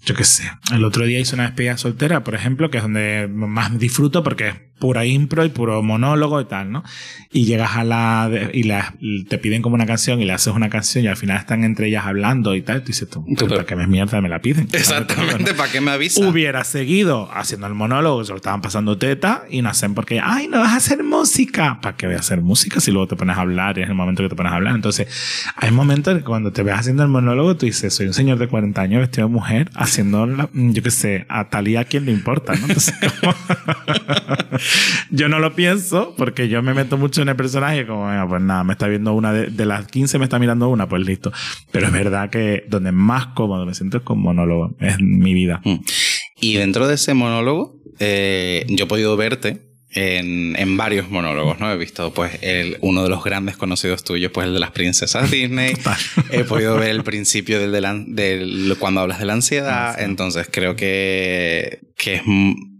[0.05, 3.27] yo qué sé, el otro día hice una despedida soltera, por ejemplo, que es donde
[3.27, 6.83] más disfruto porque pura impro y puro monólogo y tal, ¿no?
[7.31, 8.93] Y llegas a la, y la,
[9.27, 11.87] te piden como una canción y le haces una canción y al final están entre
[11.87, 14.67] ellas hablando y tal, y dices tú, ¿para qué me mierda me la piden?
[14.71, 16.27] Exactamente, ¿para qué me avisan?
[16.27, 20.59] Hubiera seguido haciendo el monólogo, se lo estaban pasando teta y nacen porque, ay, no
[20.59, 21.79] vas a hacer música.
[21.81, 23.95] ¿Para qué voy a hacer música si luego te pones a hablar y es el
[23.95, 24.75] momento que te pones a hablar?
[24.75, 25.07] Entonces,
[25.55, 28.37] hay momentos en que cuando te ves haciendo el monólogo, tú dices, soy un señor
[28.37, 32.11] de 40 años vestido de mujer haciendo, yo qué sé, a Talía a quien le
[32.11, 32.67] importa, ¿no?
[32.67, 32.95] Entonces,
[35.09, 38.63] yo no lo pienso porque yo me meto mucho en el personaje como, pues nada,
[38.63, 41.31] me está viendo una de, las 15, me está mirando una, pues listo.
[41.71, 45.61] Pero es verdad que donde más cómodo me siento es con monólogo, es mi vida.
[45.63, 45.77] Mm.
[46.41, 51.71] Y dentro de ese monólogo, eh, yo he podido verte en, en, varios monólogos, ¿no?
[51.71, 55.31] He visto, pues, el, uno de los grandes conocidos tuyos, pues, el de las princesas
[55.31, 55.73] Disney.
[56.31, 59.95] He podido ver el principio del, del, cuando hablas de la ansiedad.
[59.97, 62.21] Ah, Entonces, creo que, que es,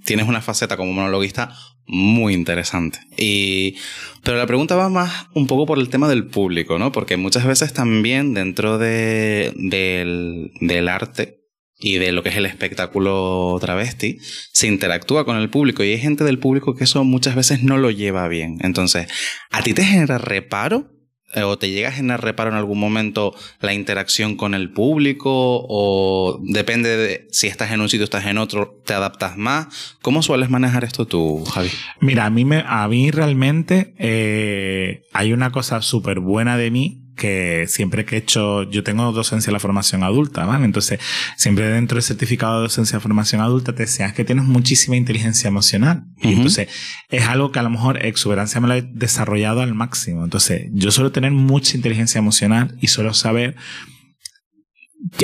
[0.05, 1.51] tienes una faceta como monologuista
[1.89, 2.99] muy interesante.
[3.17, 3.75] Y,
[4.23, 6.91] pero la pregunta va más un poco por el tema del público, ¿no?
[6.91, 11.39] Porque muchas veces también dentro de, del, del arte
[11.79, 14.17] y de lo que es el espectáculo travesti,
[14.53, 17.77] se interactúa con el público y hay gente del público que eso muchas veces no
[17.77, 18.57] lo lleva bien.
[18.61, 19.07] Entonces,
[19.49, 20.91] ¿a ti te genera reparo?
[21.33, 25.29] Eh, ¿O te llega a generar reparo en algún momento la interacción con el público?
[25.31, 29.97] ¿O depende de si estás en un sitio o estás en otro, te adaptas más?
[30.01, 31.69] ¿Cómo sueles manejar esto tú, Javi?
[31.99, 37.08] Mira, a mí, me, a mí realmente eh, hay una cosa súper buena de mí
[37.19, 40.65] que siempre que he hecho, yo tengo docencia de la formación adulta, ¿vale?
[40.65, 40.99] Entonces,
[41.37, 45.49] siempre dentro del certificado de docencia de formación adulta te decías que tienes muchísima inteligencia
[45.49, 46.05] emocional.
[46.21, 46.69] Y entonces,
[47.09, 50.23] es algo que a lo mejor exuberancia me lo he desarrollado al máximo.
[50.23, 53.55] Entonces, yo suelo tener mucha inteligencia emocional y suelo saber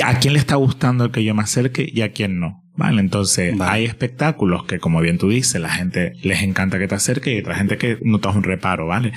[0.04, 2.62] a quién le está gustando el que yo me acerque y a quién no.
[2.76, 3.00] ¿Vale?
[3.00, 7.34] Entonces, hay espectáculos que, como bien tú dices, la gente les encanta que te acerque
[7.34, 9.12] y otra gente que notas un reparo, ¿vale?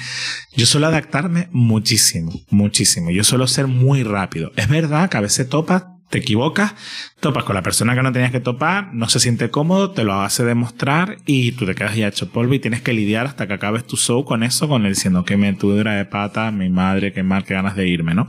[0.55, 3.11] Yo suelo adaptarme muchísimo, muchísimo.
[3.11, 4.51] Yo suelo ser muy rápido.
[4.55, 6.73] Es verdad que a veces topas, te equivocas,
[7.19, 10.21] topas con la persona que no tenías que topar, no se siente cómodo, te lo
[10.21, 13.53] hace demostrar y tú te quedas ya hecho polvo y tienes que lidiar hasta que
[13.53, 17.13] acabes tu show con eso, con él diciendo que me tudra de pata, mi madre,
[17.13, 18.27] qué mal, qué ganas de irme, ¿no?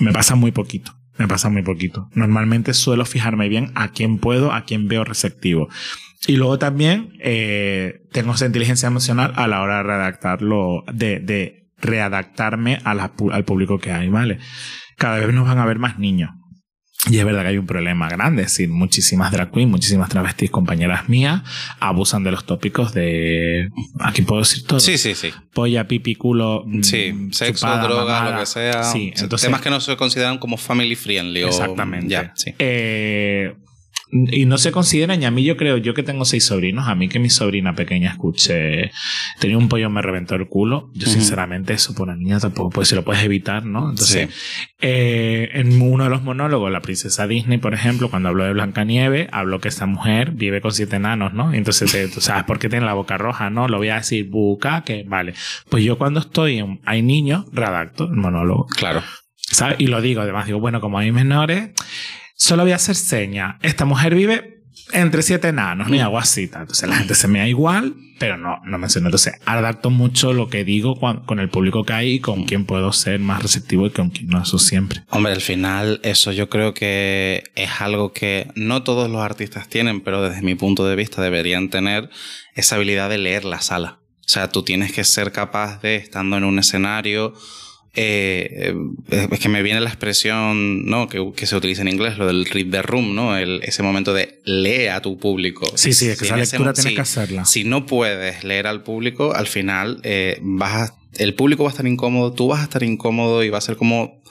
[0.00, 0.92] Me pasa muy poquito.
[1.18, 2.08] Me pasa muy poquito.
[2.14, 5.68] Normalmente suelo fijarme bien a quién puedo, a quién veo receptivo.
[6.26, 11.68] Y luego también eh, tengo esa inteligencia emocional a la hora de redactarlo, de, de
[11.78, 14.38] readaptarme al público que hay, ¿vale?
[14.96, 16.30] Cada vez nos van a ver más niños.
[17.08, 20.50] Y es verdad que hay un problema grande, es decir, muchísimas drag queens, muchísimas travestis
[20.50, 21.42] compañeras mías
[21.78, 23.70] abusan de los tópicos de...
[24.00, 24.80] Aquí puedo decir todo.
[24.80, 25.30] Sí, sí, sí.
[25.52, 26.64] Polla, pipi, culo...
[26.66, 28.82] Mm, sí, sexo, droga, lo que sea.
[28.84, 29.46] Sí, entonces...
[29.46, 31.42] Temas que no se consideran como family friendly.
[31.42, 32.08] Exactamente.
[32.08, 32.54] Ya, sí.
[32.58, 33.54] Eh,
[34.30, 36.94] y no se consideran, y a mí yo creo, yo que tengo seis sobrinos, a
[36.94, 38.90] mí que mi sobrina pequeña escuche,
[39.38, 40.90] tenía un pollo, me reventó el culo.
[40.94, 43.90] Yo, sinceramente, eso por una niña tampoco, pues si lo puedes evitar, ¿no?
[43.90, 44.28] Entonces,
[44.80, 49.28] eh, en uno de los monólogos, la princesa Disney, por ejemplo, cuando habló de Blancanieves,
[49.32, 51.52] habló que esta mujer vive con siete enanos, ¿no?
[51.52, 53.68] Entonces, tú sabes por qué tiene la boca roja, ¿no?
[53.68, 55.34] Lo voy a decir, buca, que vale.
[55.68, 58.66] Pues yo cuando estoy en, hay niños, redacto el monólogo.
[58.66, 59.02] Claro.
[59.36, 59.76] ¿Sabes?
[59.78, 61.70] Y lo digo, además, digo, bueno, como hay menores,
[62.36, 63.58] solo voy a hacer seña.
[63.62, 66.42] Esta mujer vive entre siete enanos, ni agua así.
[66.44, 69.08] Entonces la gente se me da igual, pero no, no menciono.
[69.08, 72.92] Entonces adapto mucho lo que digo con, el público que hay y con quién puedo
[72.92, 75.02] ser más receptivo y con quién no, eso siempre.
[75.10, 80.00] Hombre, al final eso yo creo que es algo que no todos los artistas tienen,
[80.00, 82.10] pero desde mi punto de vista deberían tener
[82.54, 83.98] esa habilidad de leer la sala.
[84.20, 87.32] O sea, tú tienes que ser capaz de, estando en un escenario,
[87.96, 88.74] eh,
[89.10, 91.08] eh, es que me viene la expresión ¿no?
[91.08, 93.36] que, que, se utiliza en inglés, lo del read the room, ¿no?
[93.36, 95.66] El, ese momento de lee a tu público.
[95.74, 97.46] Sí, sí, es que esa lectura tienes que hacerla.
[97.46, 101.86] Si no puedes leer al público, al final eh, vas el público va a estar
[101.86, 104.22] incómodo, tú vas a estar incómodo y va a ser como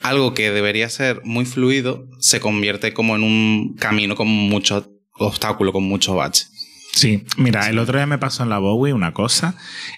[0.00, 4.86] algo que debería ser muy fluido, se convierte como en un camino con mucho
[5.18, 6.46] obstáculo, con mucho bache.
[6.94, 9.56] Sí, mira, el otro día me pasó en la Bowie una cosa,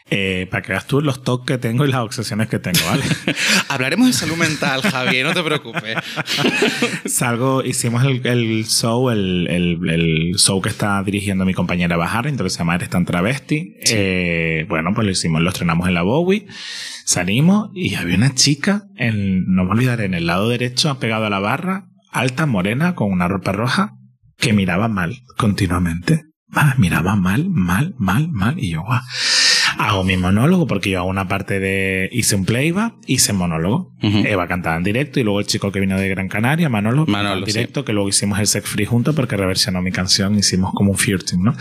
[0.09, 3.05] eh, para que veas tú los toques que tengo y las obsesiones que tengo, ¿vale?
[3.69, 5.99] Hablaremos de salud mental, Javier, no te preocupes.
[7.05, 12.61] Salgo, hicimos el, show, el, el, show que está dirigiendo mi compañera Bajar, entonces se
[12.61, 13.77] llama Eres tan travesti.
[13.91, 16.47] Eh, bueno, pues lo hicimos, lo estrenamos en la Bowie,
[17.05, 21.31] salimos y había una chica, en, no me olvidaré, en el lado derecho, pegado a
[21.31, 23.93] la barra, alta, morena, con una ropa roja,
[24.39, 26.26] que miraba mal continuamente
[26.79, 28.59] miraba mal, mal, mal, mal.
[28.59, 29.01] Y yo, guau.
[29.79, 32.09] Hago mi monólogo porque yo hago una parte de.
[32.11, 33.93] Hice un playback, hice monólogo.
[34.03, 34.19] Ujú.
[34.27, 37.41] Eva cantaba en directo y luego el chico que vino de Gran Canaria, Manolo, Manolo,
[37.41, 40.93] en directo, que luego hicimos el Sex Free juntos porque reversionó mi canción, hicimos como
[40.93, 41.55] un featuring, ¿no?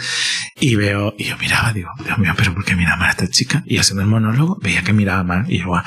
[0.61, 3.27] Y veo, y yo miraba, digo, Dios mío, pero ¿por qué mira mal a esta
[3.29, 3.63] chica?
[3.65, 5.83] Y haciendo el monólogo, veía que miraba mal y yo, "Guau".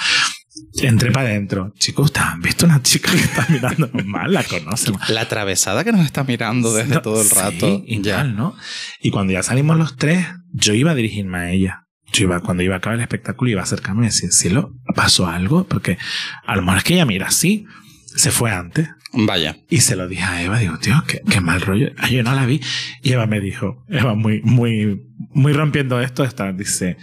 [0.82, 1.72] Entré para adentro.
[1.78, 4.32] Chicos, ¿ustedes han visto una chica que está mirando mal?
[4.32, 4.94] La conocen.
[5.08, 7.82] La atravesada que nos está mirando desde No, todo el sí, rato.
[7.86, 8.16] y ya.
[8.18, 8.54] tal, ¿no?
[9.00, 11.84] Y cuando ya salimos los tres, yo iba a dirigirme a ella.
[12.12, 15.26] Yo iba, cuando iba a acabar el espectáculo, iba a acercarme y decir, cielo, ¿pasó
[15.26, 15.64] algo?
[15.66, 15.98] Porque
[16.46, 17.66] a lo mejor es que ella mira así.
[18.06, 18.88] Se fue antes.
[19.12, 19.56] Vaya.
[19.68, 21.90] Y se lo dije a Eva, digo, tío, qué, qué mal rollo.
[22.10, 22.60] Yo no la vi.
[23.02, 25.02] Y Eva me dijo, Eva muy, muy,
[25.34, 26.96] muy rompiendo esto, está, dice,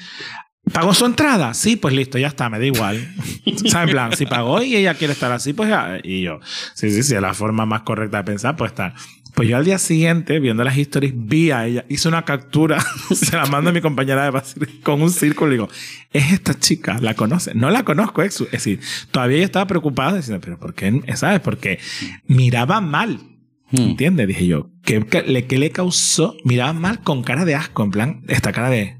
[0.72, 1.54] ¿pagó su entrada?
[1.54, 3.14] Sí, pues listo, ya está, me da igual.
[3.68, 3.88] ¿Sabes?
[3.88, 6.00] En plan, si pagó y ella quiere estar así, pues ya.
[6.04, 6.40] Y yo,
[6.74, 8.94] sí, sí, sí, es la forma más correcta de pensar, pues tal.
[9.36, 12.80] Pues yo al día siguiente, viendo las historias, vi a ella, hice una captura,
[13.14, 14.42] se la mando a mi compañera de
[14.82, 15.70] con un círculo y digo,
[16.14, 17.54] es esta chica, la conoce.
[17.54, 18.80] No la conozco, es es decir,
[19.12, 21.02] todavía ella estaba preocupada diciendo, pero ¿por qué?
[21.16, 21.42] ¿Sabes?
[21.42, 21.80] Porque
[22.28, 23.20] miraba mal.
[23.72, 23.82] Hmm.
[23.82, 24.28] ¿Entiendes?
[24.28, 24.70] Dije yo.
[24.84, 26.38] ¿Qué, qué le, qué le causó?
[26.46, 29.00] Miraba mal con cara de asco, en plan, esta cara de.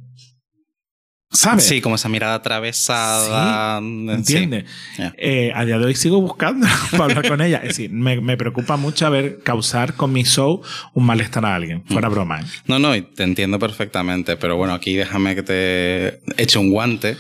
[1.60, 3.80] Sí, como esa mirada atravesada.
[3.80, 4.66] Sí, ¿Entiendes?
[4.96, 4.98] Sí.
[4.98, 5.14] Yeah.
[5.18, 7.58] Eh, a día de hoy sigo buscando para hablar con ella.
[7.58, 10.62] Es decir, me, me, preocupa mucho ver causar con mi show
[10.94, 11.84] un malestar a alguien.
[11.86, 12.12] Fuera Mm.
[12.14, 12.42] broma.
[12.42, 12.46] ¿eh?
[12.68, 14.38] No, no, te entiendo perfectamente.
[14.38, 17.18] Pero bueno, aquí déjame que te eche un guante.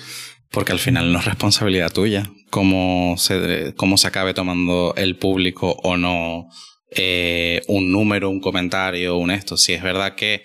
[0.52, 5.76] Porque al final no es responsabilidad tuya cómo se, cómo se acabe tomando el público
[5.84, 6.48] o no
[6.92, 9.58] eh, un número, un comentario, un esto.
[9.58, 10.44] Si es verdad que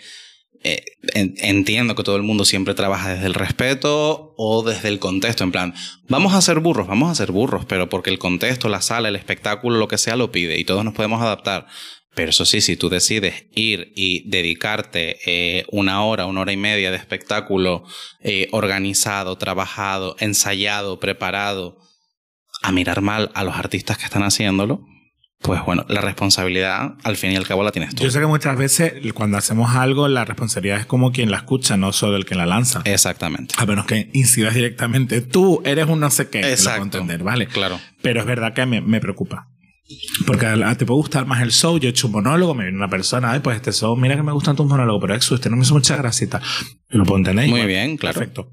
[0.62, 4.98] eh, en, entiendo que todo el mundo siempre trabaja desde el respeto o desde el
[4.98, 5.44] contexto.
[5.44, 5.74] En plan,
[6.08, 9.16] vamos a ser burros, vamos a ser burros, pero porque el contexto, la sala, el
[9.16, 11.66] espectáculo, lo que sea, lo pide y todos nos podemos adaptar.
[12.14, 16.56] Pero eso sí, si tú decides ir y dedicarte eh, una hora, una hora y
[16.56, 17.84] media de espectáculo
[18.20, 21.78] eh, organizado, trabajado, ensayado, preparado,
[22.62, 24.84] a mirar mal a los artistas que están haciéndolo,
[25.42, 28.04] pues bueno, la responsabilidad al fin y al cabo la tienes tú.
[28.04, 31.78] Yo sé que muchas veces cuando hacemos algo, la responsabilidad es como quien la escucha,
[31.78, 32.82] no solo el que la lanza.
[32.84, 33.54] Exactamente.
[33.56, 35.22] A menos que incidas directamente.
[35.22, 36.40] Tú eres un no sé qué.
[36.40, 36.78] Exacto.
[36.78, 37.46] Lo entender, ¿vale?
[37.46, 37.80] Claro.
[38.02, 39.48] Pero es verdad que me, me preocupa.
[40.26, 40.46] Porque
[40.78, 41.78] te puede gustar más el show.
[41.78, 44.22] Yo he hecho un monólogo, me viene una persona, Ay, pues este show, mira que
[44.22, 46.40] me gustan tus monólogos, pero Exu, este no me hizo mucha grasita.
[46.88, 47.48] Lo puedo entender.
[47.48, 48.18] Muy bien, claro.
[48.18, 48.52] Perfecto.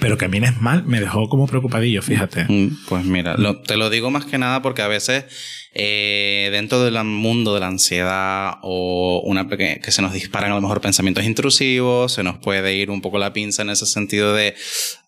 [0.00, 2.44] Pero que a mí es mal, me dejó como preocupadillo, fíjate.
[2.48, 5.24] Mm, Pues mira, lo, te lo digo más que nada porque a veces
[5.76, 10.54] eh, dentro del mundo de la ansiedad o una que, que se nos disparan a
[10.54, 14.34] lo mejor pensamientos intrusivos, se nos puede ir un poco la pinza en ese sentido
[14.34, 14.54] de,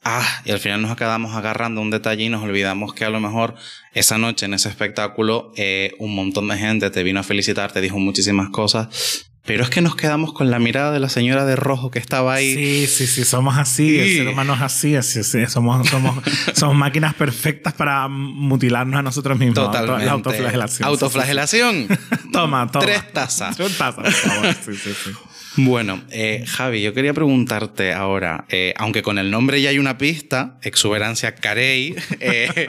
[0.03, 3.21] ah, y al final nos acabamos agarrando un detalle y nos olvidamos que a lo
[3.21, 3.55] mejor
[3.95, 7.81] esa noche en ese espectáculo eh, un montón de gente te vino a felicitar, te
[7.81, 11.57] dijo muchísimas cosas, pero es que nos quedamos con la mirada de la señora de
[11.57, 12.55] rojo que estaba ahí.
[12.55, 13.99] Sí, sí, sí, somos así, sí.
[14.01, 16.23] el ser humano es así, así, así somos, somos,
[16.55, 19.55] somos máquinas perfectas para mutilarnos a nosotros mismos.
[19.55, 20.05] Totalmente.
[20.05, 20.89] La autoflagelación.
[20.89, 21.87] Autoflagelación.
[22.33, 22.85] toma, toma.
[22.85, 23.57] Tres tazas.
[23.57, 24.55] Tres tazas, por favor.
[24.65, 25.11] Sí, sí, sí.
[25.59, 29.97] Bueno, eh, Javi, yo quería preguntarte ahora, eh, aunque con el nombre ya hay una
[29.97, 32.67] pista, Exuberancia Carey, eh,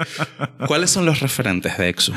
[0.68, 2.14] ¿cuáles son los referentes de Exu?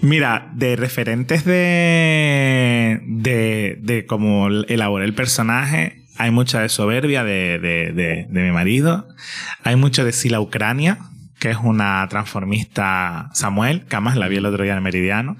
[0.00, 7.58] Mira, de referentes de, de, de cómo elaboré el personaje, hay mucha de soberbia de,
[7.58, 9.08] de, de, mi marido,
[9.64, 10.98] hay mucho de Sila Ucrania,
[11.40, 15.36] que es una transformista Samuel, que además la vi el otro día en el Meridiano.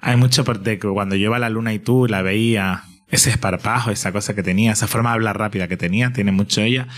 [0.00, 3.30] Hay mucho de que cuando yo iba a la luna y tú la veía, ese
[3.30, 6.88] esparpajo, esa cosa que tenía, esa forma de hablar rápida que tenía, tiene mucho ella.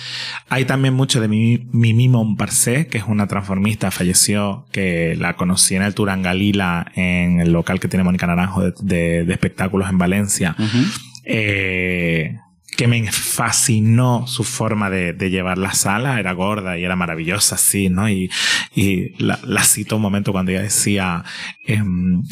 [0.49, 5.83] Hay también mucho de Mimi Montparcé, que es una transformista, falleció, que la conocí en
[5.83, 10.57] el Turangalila, en el local que tiene Mónica Naranjo de, de, de espectáculos en Valencia.
[10.59, 11.01] Uh -huh.
[11.25, 12.37] eh,
[12.77, 17.57] que me fascinó su forma de, de, llevar la sala, era gorda y era maravillosa,
[17.57, 18.09] sí, ¿no?
[18.09, 18.31] Y,
[18.73, 21.25] y la, la cito un momento cuando ella decía,
[21.67, 21.83] eh,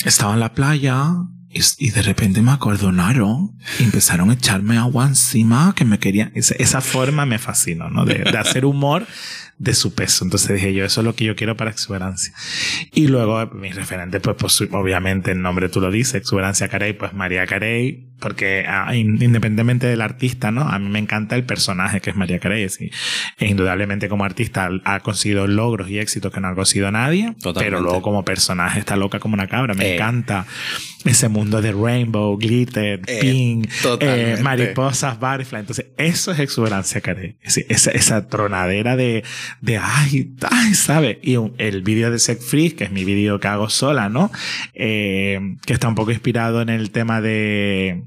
[0.04, 1.16] estaba en la playa,
[1.78, 6.32] y, de repente me acordonaron y empezaron a echarme agua encima que me querían.
[6.34, 8.04] Esa, forma me fascinó, ¿no?
[8.04, 9.06] De, de, hacer humor
[9.58, 10.24] de su peso.
[10.24, 12.32] Entonces dije yo, eso es lo que yo quiero para Exuberancia.
[12.92, 17.14] Y luego mi referente, pues, pues obviamente el nombre tú lo dices, Exuberancia Carey, pues
[17.14, 20.62] María Carey, porque ah, independientemente del artista, ¿no?
[20.62, 22.68] A mí me encanta el personaje que es María Carey.
[22.68, 22.90] ¿sí?
[23.38, 27.64] E indudablemente como artista ha conseguido logros y éxitos que no ha conseguido nadie, Totalmente.
[27.64, 29.74] pero luego como personaje está loca como una cabra.
[29.74, 29.94] Me eh.
[29.94, 30.46] encanta
[31.04, 33.68] ese mundo de rainbow, glitter, eh, pink,
[34.00, 35.60] eh, mariposas, butterfly.
[35.60, 37.36] Entonces, eso es exuberancia, Carey.
[37.42, 39.24] Esa, esa tronadera de,
[39.60, 41.18] de ay, ay, ¿sabes?
[41.22, 44.30] Y un, el vídeo de Sex Free, que es mi vídeo que hago sola, ¿no?
[44.74, 48.02] Eh, que está un poco inspirado en el tema de,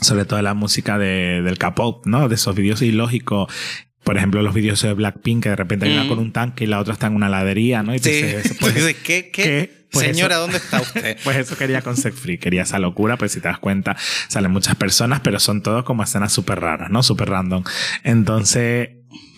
[0.00, 2.28] sobre todo la música de, del K-pop, ¿no?
[2.28, 3.52] De esos vídeos ilógicos
[4.04, 6.08] por ejemplo, los vídeos de Blackpink, que de repente hay una Mm.
[6.08, 7.94] con un tanque y la otra está en una ladería, ¿no?
[7.94, 8.10] Y Sí.
[8.12, 9.30] dices, pues, ¿qué, qué?
[9.32, 9.86] ¿qué?
[9.90, 11.16] Pues Señora, eso- ¿dónde está usted?
[11.24, 13.96] Pues eso quería con Sex Free, quería esa locura, pues si te das cuenta,
[14.28, 17.02] salen muchas personas, pero son todos como escenas súper raras, ¿no?
[17.02, 17.64] Súper random.
[18.02, 18.90] Entonces,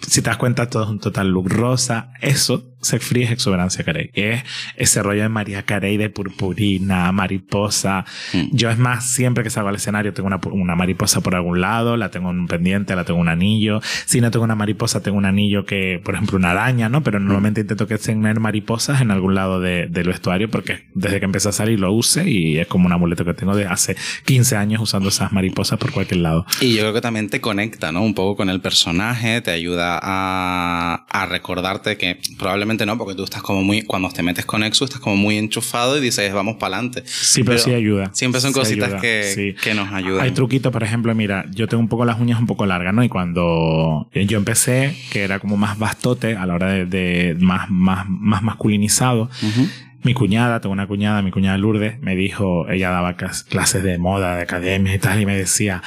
[0.06, 2.10] si te das cuenta, todo es un total look rosa.
[2.20, 4.10] Eso, Sex Free es exuberancia Carey.
[4.14, 4.42] Es
[4.76, 8.04] ese rollo de María Carey de purpurina, mariposa.
[8.32, 8.44] Mm.
[8.52, 11.96] Yo es más, siempre que salgo al escenario tengo una, una mariposa por algún lado,
[11.96, 13.80] la tengo en un pendiente, la tengo en un anillo.
[14.06, 17.02] Si no tengo una mariposa, tengo un anillo que, por ejemplo, una araña, ¿no?
[17.02, 21.24] Pero normalmente intento que tener mariposas en algún lado de- del vestuario porque desde que
[21.24, 24.56] empecé a salir lo use y es como un amuleto que tengo de hace 15
[24.56, 26.46] años usando esas mariposas por cualquier lado.
[26.60, 28.02] Y yo creo que también te conecta, ¿no?
[28.02, 33.24] Un poco con el personaje, te ayuda a, a recordarte que probablemente no, porque tú
[33.24, 36.56] estás como muy, cuando te metes con Exu, estás como muy enchufado y dices, vamos
[36.56, 37.02] para adelante.
[37.06, 38.10] Sí, pero, sí ayuda.
[38.12, 39.54] Siempre son Sí cositas ayuda, que, sí.
[39.62, 40.22] que nos ayudan.
[40.24, 43.02] Hay truquitos, por ejemplo, mira, yo tengo un poco las uñas un poco largas, ¿no?
[43.04, 47.70] Y cuando yo empecé, que era como más bastote a la hora de, de más,
[47.70, 49.68] más, más masculinizado, Ujú.
[50.02, 53.98] mi cuñada, tengo una cuñada, mi cuñada Lourdes, me dijo, ella daba clas- clases de
[53.98, 55.82] moda, de academia y tal, y me decía,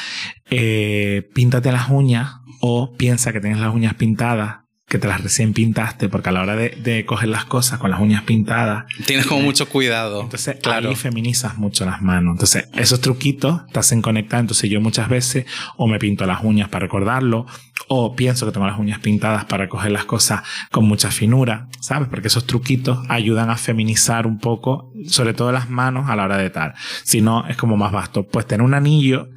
[0.49, 4.57] eh, píntate las uñas o piensa que tienes las uñas pintadas,
[4.87, 7.91] que te las recién pintaste, porque a la hora de, de coger las cosas con
[7.91, 10.23] las uñas pintadas, Tienes como mucho cuidado.
[10.23, 10.89] entonces, claro.
[10.89, 12.31] ahí feminizas mucho las manos.
[12.33, 14.39] Entonces, esos truquitos te hacen conectar.
[14.39, 15.45] Entonces, yo muchas veces
[15.77, 17.45] o me pinto las uñas para recordarlo,
[17.87, 20.41] o pienso que tengo las uñas pintadas para coger las cosas
[20.71, 22.07] con mucha finura, ¿sabes?
[22.09, 26.37] Porque esos truquitos ayudan a feminizar un poco, sobre todo las manos a la hora
[26.37, 26.73] de tal.
[27.03, 28.27] Si no, es como más vasto.
[28.27, 29.29] Pues tener un anillo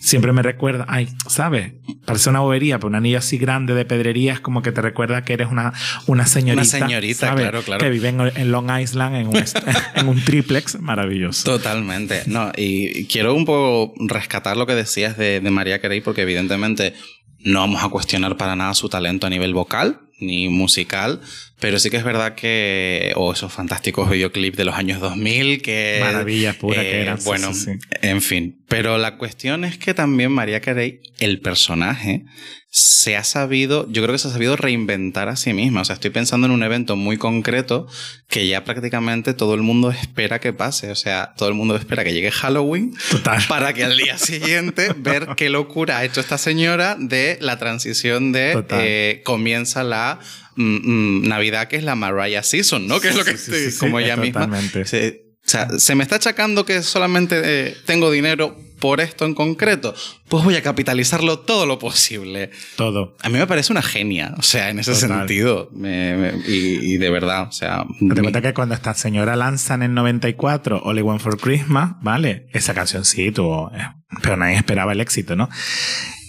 [0.00, 1.74] siempre me recuerda, ay, ¿sabes?
[2.04, 5.24] Parece una bobería, pero un anillo así grande de pedrería es como que te recuerda
[5.24, 5.72] que eres una,
[6.06, 6.64] una señorita.
[6.64, 7.42] señorita, ¿sabes?
[7.42, 7.84] claro, claro.
[7.84, 9.36] Que vive en, en Long Island en un,
[9.94, 11.44] en un triplex maravilloso.
[11.44, 12.22] Totalmente.
[12.26, 16.94] No, y quiero un poco rescatar lo que decías de, de María Carey, porque evidentemente
[17.38, 21.20] no vamos a cuestionar para nada su talento a nivel vocal ni musical,
[21.60, 25.98] pero sí que es verdad que, o esos fantásticos videoclips de los años 2000, que...
[26.00, 27.78] Maravilla pura que eran, sí, Bueno, sí, sí.
[28.02, 28.64] en fin.
[28.68, 32.24] Pero la cuestión es que también María Carey, el personaje,
[32.72, 35.80] se ha sabido, yo creo que se ha sabido reinventar a sí misma.
[35.80, 37.88] O sea, estoy pensando en un evento muy concreto
[38.28, 40.92] que ya prácticamente todo el mundo espera que pase.
[40.92, 43.42] O sea, todo el mundo espera que llegue Halloween Total.
[43.48, 48.30] para que al día siguiente ver qué locura ha hecho esta señora de la transición
[48.30, 50.20] de eh, comienza la
[50.54, 53.00] mm, mm, Navidad, que es la Mariah Season, ¿no?
[53.00, 54.48] Que es lo que Sí, sí, sí, sí, como ella misma.
[54.84, 59.34] Se, o sea, se me está achacando que solamente eh, tengo dinero por esto en
[59.34, 59.94] concreto.
[60.28, 62.50] Pues voy a capitalizarlo todo lo posible.
[62.76, 63.16] Todo.
[63.22, 65.18] A mí me parece una genia, o sea, en ese Total.
[65.20, 65.68] sentido.
[65.72, 67.84] Me- me- y, y de verdad, o sea.
[68.14, 71.92] Te cuenta que cuando esta señora lanza en el 94 All I Want for Christmas,
[72.02, 72.46] ¿vale?
[72.52, 73.78] Esa canción sí tuvo, eh,
[74.22, 75.48] pero nadie esperaba el éxito, ¿no?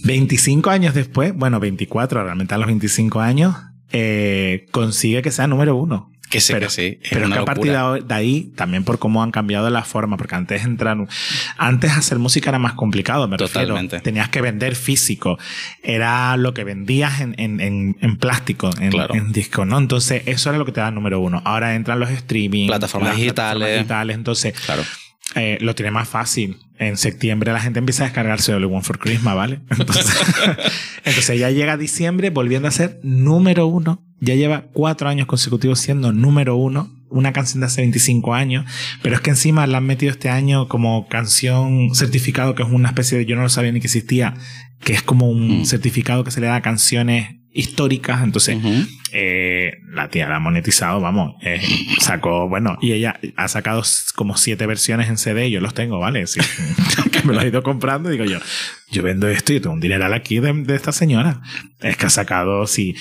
[0.03, 3.55] 25 años después, bueno, 24, realmente a los 25 años,
[3.91, 6.09] eh, consigue que sea número uno.
[6.31, 6.97] Que sí, pero, que sí.
[7.03, 10.17] es pero una que a partir de ahí, también por cómo han cambiado la forma,
[10.17, 10.97] porque antes entrar,
[11.57, 13.67] antes hacer música era más complicado, me refiero.
[13.67, 13.99] Totalmente.
[13.99, 15.37] Tenías que vender físico.
[15.83, 19.13] Era lo que vendías en, en, en, en plástico, en, Claro.
[19.13, 19.77] en disco, ¿no?
[19.77, 21.41] Entonces, eso era lo que te da el número uno.
[21.45, 23.51] Ahora entran los streaming, Plataformas digitales.
[23.57, 24.83] plataformas digitales, entonces Claro.
[25.35, 26.57] eh, lo tiene más fácil.
[26.77, 29.59] En septiembre la gente empieza a descargarse Only One for Christmas, ¿vale?
[29.69, 30.05] Entonces,
[31.05, 34.03] entonces ya llega diciembre volviendo a ser número uno.
[34.21, 36.89] Ya lleva cuatro años consecutivos siendo número uno.
[37.09, 38.65] Una canción de hace 25 años.
[39.01, 42.87] Pero es que encima la han metido este año como canción certificado, que es una
[42.89, 43.25] especie de.
[43.25, 44.35] Yo no lo sabía ni que existía.
[44.79, 45.65] Que es como un Mm.
[45.65, 48.23] certificado que se le da a canciones históricas.
[48.23, 48.71] Entonces, Ujú.
[49.11, 51.33] eh, la tía la ha monetizado, vamos.
[51.43, 51.59] eh,
[51.99, 53.83] sacó, bueno, y ella ha sacado
[54.15, 56.25] como siete versiones en CD, yo los tengo, ¿vale?
[56.27, 56.39] Sí,
[57.11, 58.39] que me los he ido comprando y digo yo,
[58.89, 61.41] yo vendo esto y tengo un dineral aquí de, de esta señora.
[61.81, 62.95] Es que ha sacado, sí,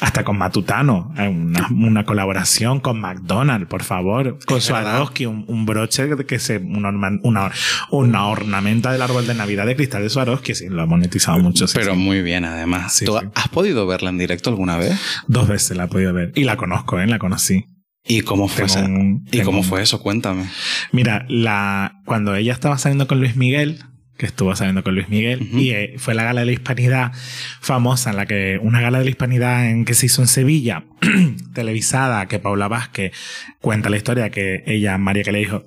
[0.00, 4.60] hasta con Matutano, eh, una, una colaboración con McDonald's, por favor, con.
[4.60, 6.90] Swarovski, un, un broche que- se, una,
[7.22, 7.50] una,
[7.90, 11.66] una ornamenta del árbol de Navidad de cristal de Swarovski, sí, lo ha monetizado mucho.
[11.66, 11.98] sí, Pero sí.
[11.98, 12.92] muy bien, además.
[12.94, 13.26] Sí, ¿Tú sí.
[13.34, 14.98] has podido verla en directo alguna vez?
[15.26, 16.32] Dos veces la he podido ver.
[16.36, 17.06] Y la conozco, ¿eh?
[17.08, 17.64] La conocí.
[18.06, 20.00] ¿Y cómo fue, un- ¿Y cómo un- fue eso?
[20.00, 20.44] Cuéntame.
[20.92, 23.80] Mira, la, cuando ella estaba saliendo con Luis Miguel,
[24.18, 25.58] que estuvo saliendo con Luis Miguel, Ujú.
[25.58, 27.12] y eh, fue la gala de la hispanidad
[27.60, 30.84] famosa, en la que, una gala de la hispanidad en que se hizo en Sevilla,
[31.54, 33.12] televisada, que Paula Vázquez
[33.60, 35.64] cuenta la historia que ella, María que le dijo,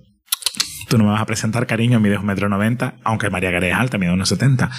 [0.89, 3.75] tú no me vas a presentar, cariño, mides un metro noventa, aunque María Carey es
[3.77, 4.69] alta, mide unos setenta.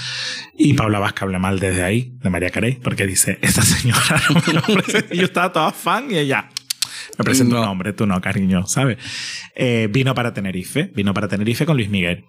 [0.56, 4.42] Y Paula Vázquez habla mal desde ahí, de María Carey, porque dice, esta señora no
[4.46, 5.14] me lo presenta".
[5.14, 6.50] Yo estaba toda fan y ella,
[7.18, 7.62] me presento No.
[7.62, 8.98] un hombre, tú no, cariño, ¿sabes?
[9.56, 12.24] Eh, vino para Tenerife, vino para Tenerife con Luis Miguel.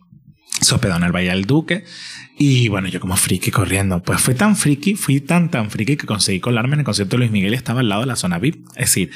[0.72, 1.84] En el Valle del Duque.
[2.38, 4.02] Y bueno, yo como friki corriendo.
[4.02, 7.20] Pues fui tan friki, fui tan, tan friki que conseguí colarme en el concierto de
[7.20, 8.68] Luis Miguel y estaba al lado de la zona VIP.
[8.76, 9.12] Es decir,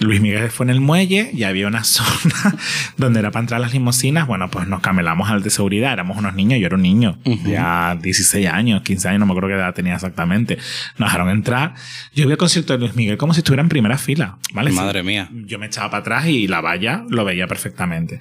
[0.00, 2.56] Luis Miguel fue en el muelle y había una zona
[2.96, 4.26] donde era para entrar las limusinas.
[4.26, 5.92] Bueno, pues nos camelamos al de seguridad.
[5.92, 9.48] Éramos unos niños, yo era un niño, ya 16 años, 15 años, no me acuerdo
[9.48, 10.58] qué edad tenía exactamente.
[10.98, 11.74] Nos dejaron entrar.
[12.14, 14.72] Yo vi el concierto de Luis Miguel como si estuviera en primera fila, ¿vale?
[14.72, 15.30] Madre mía.
[15.32, 18.18] Yo me echaba para atrás y la valla lo veía perfectamente.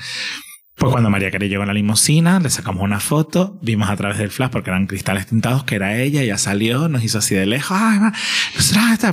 [0.75, 4.17] Pues cuando María Carey llegó en la limusina, le sacamos una foto, vimos a través
[4.17, 7.45] del flash, porque eran cristales tintados, que era ella, ella salió, nos hizo así de
[7.45, 8.11] lejos, ay, ma,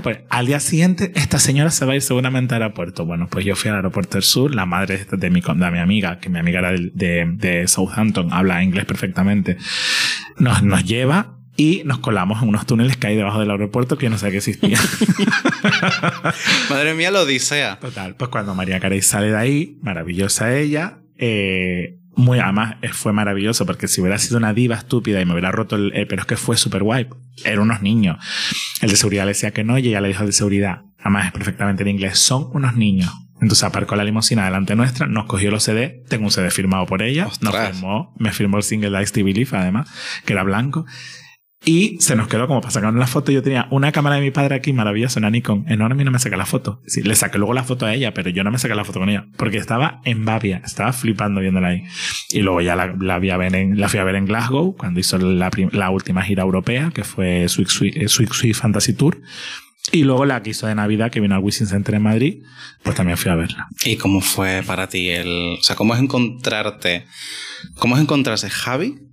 [0.03, 3.05] pues al día siguiente, esta señora se va a ir seguramente al aeropuerto.
[3.05, 6.19] Bueno, pues yo fui al aeropuerto del sur, la madre de mi, de mi amiga,
[6.19, 9.59] que mi amiga era de, de, de Southampton, habla inglés perfectamente,
[10.39, 14.07] nos, nos lleva y nos colamos en unos túneles que hay debajo del aeropuerto que
[14.07, 14.81] yo no sé que existían.
[16.71, 17.79] Madre mía, lo odisea.
[17.79, 23.13] Total, pues cuando María Carey sale de ahí, maravillosa ella, eh, muy, además eh, fue
[23.13, 26.23] maravilloso porque si hubiera sido una diva estúpida y me hubiera roto el, eh, pero
[26.23, 27.09] es que fue super guay.
[27.45, 28.17] Eran unos niños.
[28.81, 31.27] El de seguridad le decía que no y ella le dijo al de seguridad, además
[31.27, 33.11] es perfectamente en inglés, son unos niños.
[33.41, 37.03] Entonces aparcó la limusina delante nuestra, nos cogió los CD, tengo un CD firmado por
[37.03, 39.89] ella, nos firmó, me firmó el single Ice to Believe además,
[40.27, 40.85] que era blanco.
[41.63, 43.33] Y se nos quedó como para sacar una foto.
[43.33, 46.19] Yo tenía una cámara de mi padre aquí maravillosa, una Nikon enorme y no me
[46.19, 46.81] saqué la foto.
[46.87, 48.99] Sí, le saqué luego la foto a ella, pero yo no me saqué la foto
[48.99, 51.83] con ella porque estaba en babia, estaba flipando viéndola ahí.
[52.31, 54.75] Y luego ya la, la, vi a ver en, la fui a ver en Glasgow
[54.75, 55.51] cuando hizo la,
[55.91, 59.21] última gira europea, que fue Sweet Sweet, eh, Fantasy Tour.
[59.93, 62.43] Y luego la que de Navidad, que vino al Wishing Center en Madrid,
[62.83, 63.67] pues también fui a verla.
[63.85, 65.57] ¿Y cómo fue para ti el.
[65.59, 67.07] O sea, cómo es encontrarte.
[67.77, 69.10] ¿Cómo es encontrarse Javi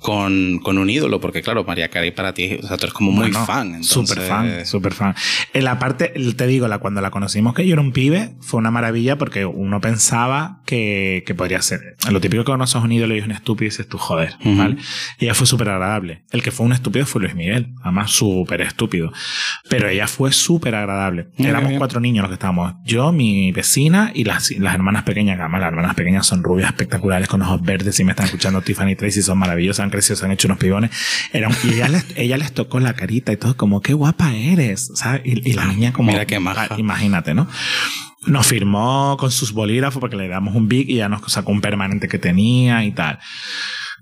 [0.00, 3.12] con, con, un ídolo, porque claro, María Carey para ti, o sea, tú eres como
[3.12, 3.74] muy bueno, fan.
[3.74, 4.08] Entonces...
[4.08, 5.14] Súper fan, súper fan.
[5.52, 8.58] En la parte, te digo, la, cuando la conocimos que yo era un pibe, fue
[8.58, 11.96] una maravilla porque uno pensaba que, que podría ser.
[12.10, 14.36] Lo típico que conoces a un ídolo y es un estúpido y dices tú, joder,
[14.40, 14.56] uh -huh.
[14.56, 14.76] ¿vale?
[15.18, 16.24] Y ella fue súper agradable.
[16.30, 19.12] El que fue un estúpido fue Luis Miguel, además súper estúpido.
[19.68, 21.28] Pero ella fue súper agradable.
[21.36, 21.78] Muy Éramos bien.
[21.78, 22.74] cuatro niños los que estábamos.
[22.84, 26.70] Yo, mi vecina y las, las hermanas pequeñas, que además las hermanas pequeñas son rubias
[26.70, 30.24] espectaculares con ojos verdes y me están escuchando Tiffany Tracy, son maravillosas han crecido, se
[30.24, 30.90] han hecho unos pibones.
[31.32, 34.34] Era un, y ella les, ella les tocó la carita y todo, como, qué guapa
[34.34, 35.22] eres, ¿sabes?
[35.24, 36.12] Y, y la niña como...
[36.12, 36.68] Mira qué maja.
[36.78, 37.48] Imagínate, ¿no?
[38.26, 41.60] Nos firmó con sus bolígrafos porque le damos un big y ya nos sacó un
[41.60, 43.18] permanente que tenía y tal.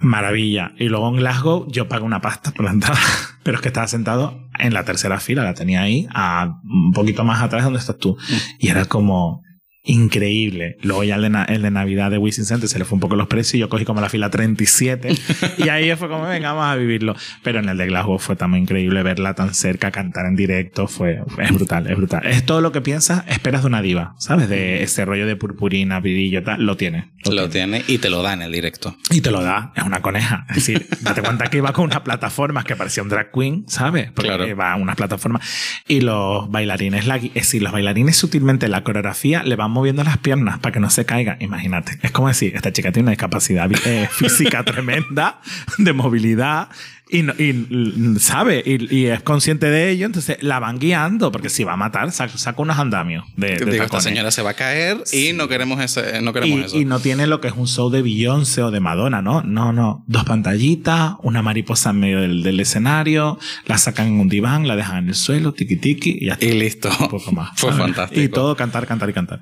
[0.00, 0.72] Maravilla.
[0.78, 3.00] Y luego en Glasgow yo pagué una pasta por la entrada,
[3.42, 7.24] pero es que estaba sentado en la tercera fila, la tenía ahí, a un poquito
[7.24, 8.16] más atrás donde estás tú.
[8.58, 9.42] Y era como,
[9.88, 10.76] increíble.
[10.82, 13.16] Luego ya el de, el de, Navidad de Wishing Center se le fue un poco
[13.16, 15.14] los precios y yo cogí como la fila 37
[15.58, 17.16] y ahí fue como, venga, vamos a vivirlo.
[17.42, 21.22] Pero en el de Glasgow fue también increíble verla tan cerca, cantar en directo, fue,
[21.38, 22.26] es brutal, es brutal.
[22.26, 24.50] Es todo lo que piensas, esperas de una diva, ¿sabes?
[24.50, 27.10] De ese rollo de purpurina, brillo, tal, lo tiene.
[27.24, 27.80] Lo, lo tiene.
[27.80, 27.92] tiene.
[27.92, 28.94] y te lo da en el directo.
[29.10, 30.44] Y te lo da, es una coneja.
[30.50, 34.12] Es decir, date cuenta que iba con unas plataformas que parecía un drag queen, ¿sabes?
[34.12, 34.46] Porque claro.
[34.46, 35.42] iba a unas plataformas
[35.88, 40.18] y los bailarines, la, es decir, los bailarines sutilmente la coreografía le van moviendo las
[40.18, 41.36] piernas para que no se caiga.
[41.40, 41.98] Imagínate.
[42.02, 45.40] Es como decir, esta chica tiene una discapacidad eh, física tremenda,
[45.78, 46.68] de movilidad,
[47.10, 51.64] y, y sabe, y, y, es consciente de ello, entonces la van guiando, porque si
[51.64, 54.54] va a matar, saca, saca unos andamios de, de Digo, esta señora se va a
[54.54, 56.78] caer y no queremos, ese, no queremos y, eso.
[56.78, 59.42] Y no tiene lo que es un show de Beyoncé o de Madonna, ¿no?
[59.42, 60.04] No, no.
[60.06, 64.76] Dos pantallitas, una mariposa en medio del, del escenario, la sacan en un diván, la
[64.76, 66.44] dejan en el suelo, tiki tiki, y ya está.
[66.44, 66.90] Y listo.
[67.00, 67.50] Un poco más.
[67.56, 68.20] Fue fantástico.
[68.20, 69.40] Y todo cantar, cantar y cantar.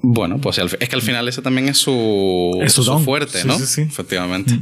[0.00, 3.48] Bueno, pues es que al final ese también es su, es su, su fuerte, sí,
[3.48, 3.58] ¿no?
[3.58, 3.82] Sí, sí.
[3.82, 4.58] Efectivamente.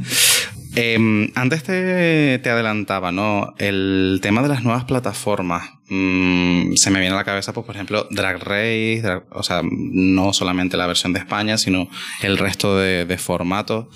[0.79, 3.55] Eh, antes te, te, adelantaba, ¿no?
[3.57, 5.71] El tema de las nuevas plataformas.
[5.89, 10.33] Mm, se me viene a la cabeza, pues, por ejemplo, Drag Race, o sea, no
[10.33, 11.89] solamente la versión de España, sino
[12.21, 13.87] el resto de, formatos.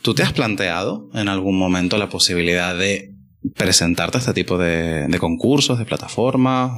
[0.00, 3.14] ¿Tú te has planteado en algún momento la posibilidad de
[3.56, 6.70] presentarte a este tipo de, concursos, de plataformas?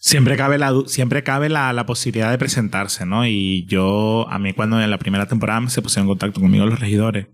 [0.00, 3.26] Siempre cabe, la, siempre cabe la, la, posibilidad de presentarse, ¿no?
[3.26, 6.80] Y yo, a mí cuando en la primera temporada se pusieron en contacto conmigo los
[6.80, 7.26] regidores,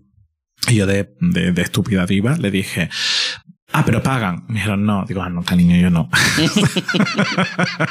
[0.69, 2.89] y yo de, de, de estúpida diva le dije,
[3.71, 4.45] Ah, pero pagan.
[4.47, 5.03] Me dijeron, no.
[5.05, 6.09] Digo, ah, no, cariño, yo no.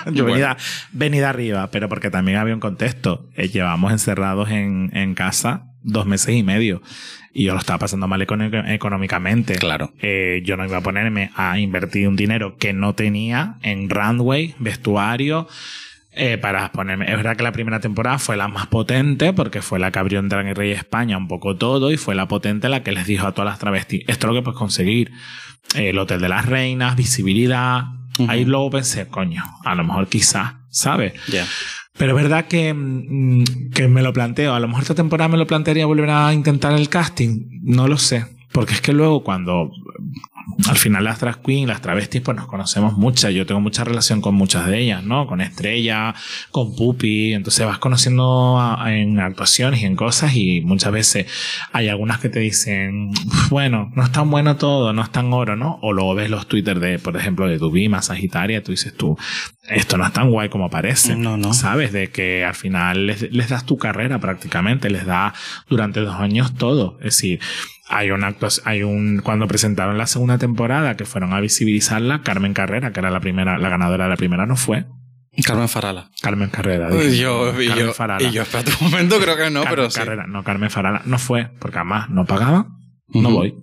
[0.12, 0.56] yo venida,
[0.92, 3.28] venida arriba, pero porque también había un contexto.
[3.36, 6.80] Eh, llevamos encerrados en, en casa dos meses y medio
[7.34, 9.56] y yo lo estaba pasando mal económicamente.
[9.56, 9.92] Claro.
[10.00, 14.54] Eh, yo no iba a ponerme a invertir un dinero que no tenía en runway,
[14.58, 15.48] vestuario,
[16.16, 17.06] eh, para ponerme.
[17.06, 20.20] Es verdad que la primera temporada fue la más potente porque fue la que abrió
[20.20, 23.26] en Drag Rey España un poco todo y fue la potente la que les dijo
[23.26, 25.12] a todas las travestis, esto es lo que puedes conseguir.
[25.74, 27.84] El Hotel de las Reinas, visibilidad.
[28.18, 28.30] Uh -huh.
[28.30, 31.14] Ahí luego pensé, coño, a lo mejor quizás, ¿sabes?
[31.26, 31.46] Yeah.
[31.96, 34.54] Pero es verdad que, mm, que me lo planteo.
[34.54, 37.60] A lo mejor esta temporada me lo plantearía volver a intentar el casting.
[37.62, 38.26] No lo sé.
[38.54, 39.72] Porque es que luego cuando
[40.68, 43.34] al final las drag queens, las travestis, pues nos conocemos muchas.
[43.34, 45.26] Yo tengo mucha relación con muchas de ellas, ¿no?
[45.26, 46.14] Con Estrella,
[46.52, 47.34] con Pupi.
[47.34, 51.26] Entonces vas conociendo en actuaciones y en cosas y muchas veces
[51.72, 53.10] hay algunas que te dicen,
[53.50, 55.80] bueno, no es tan bueno todo, no es tan oro, ¿no?
[55.82, 59.18] O luego ves los Twitter de, por ejemplo, de tu Bima, Sagitaria, tú dices tú,
[59.68, 61.16] esto no es tan guay como parece.
[61.16, 61.54] No, no.
[61.54, 61.90] ¿Sabes?
[61.92, 65.34] De que al final les, les das tu carrera prácticamente, les da
[65.68, 66.98] durante dos años todo.
[67.00, 67.40] Es decir,
[67.88, 72.54] hay un acto, hay un, cuando presentaron la segunda temporada que fueron a visibilizarla, Carmen
[72.54, 74.86] Carrera, que era la primera, la ganadora de la primera, no fue.
[75.44, 76.10] Carmen Farala.
[76.22, 76.88] Carmen Carrera.
[76.94, 78.22] Y yo, y yo, Farala.
[78.22, 81.18] y yo, espérate un momento, creo que no, Carmen pero Carrera, no, Carmen Farala no
[81.18, 82.68] fue, porque además no pagaba,
[83.08, 83.54] no voy.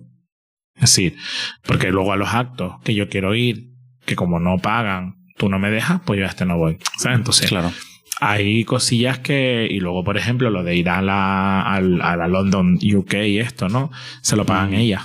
[0.74, 1.16] Es decir,
[1.64, 3.70] porque luego a los actos que yo quiero ir,
[4.04, 6.78] que como no pagan, tú no me dejas, pues yo a este no voy.
[6.98, 7.18] ¿Sabes?
[7.18, 7.72] Entonces, claro
[8.24, 12.78] hay cosillas que, y luego, por ejemplo, lo de ir a la, a, la London
[12.80, 13.90] UK y esto, ¿no?
[14.20, 15.02] Se lo pagan ellas.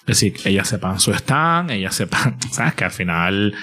[0.00, 2.74] Es decir, ellas sepan su stand, ellas sepan, ¿sabes?
[2.74, 3.54] Que al final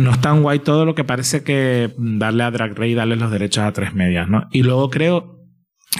[0.00, 3.30] no es tan guay todo lo que parece que darle a Drag Race darle los
[3.30, 4.48] derechos a tres medias, ¿no?
[4.50, 5.38] Y luego creo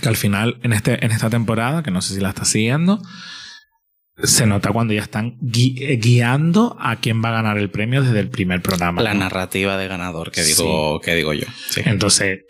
[0.03, 3.01] que al final, en, este, en esta temporada, que no sé si la está siguiendo,
[4.23, 8.21] se nota cuando ya están eh, guiando a quién va a ganar el premio desde
[8.21, 9.03] el primer programa.
[9.03, 11.47] La narrativa de ganador que digo, que digo yo.
[11.85, 12.41] Entonces,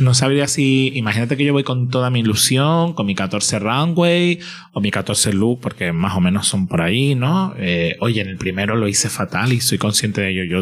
[0.00, 0.92] no sabría si.
[0.94, 4.40] Imagínate que yo voy con toda mi ilusión, con mi 14 runway
[4.72, 7.54] o mi 14 look, porque más o menos son por ahí, ¿no?
[7.58, 10.44] Eh, oye, en el primero lo hice fatal y soy consciente de ello.
[10.44, 10.60] Yo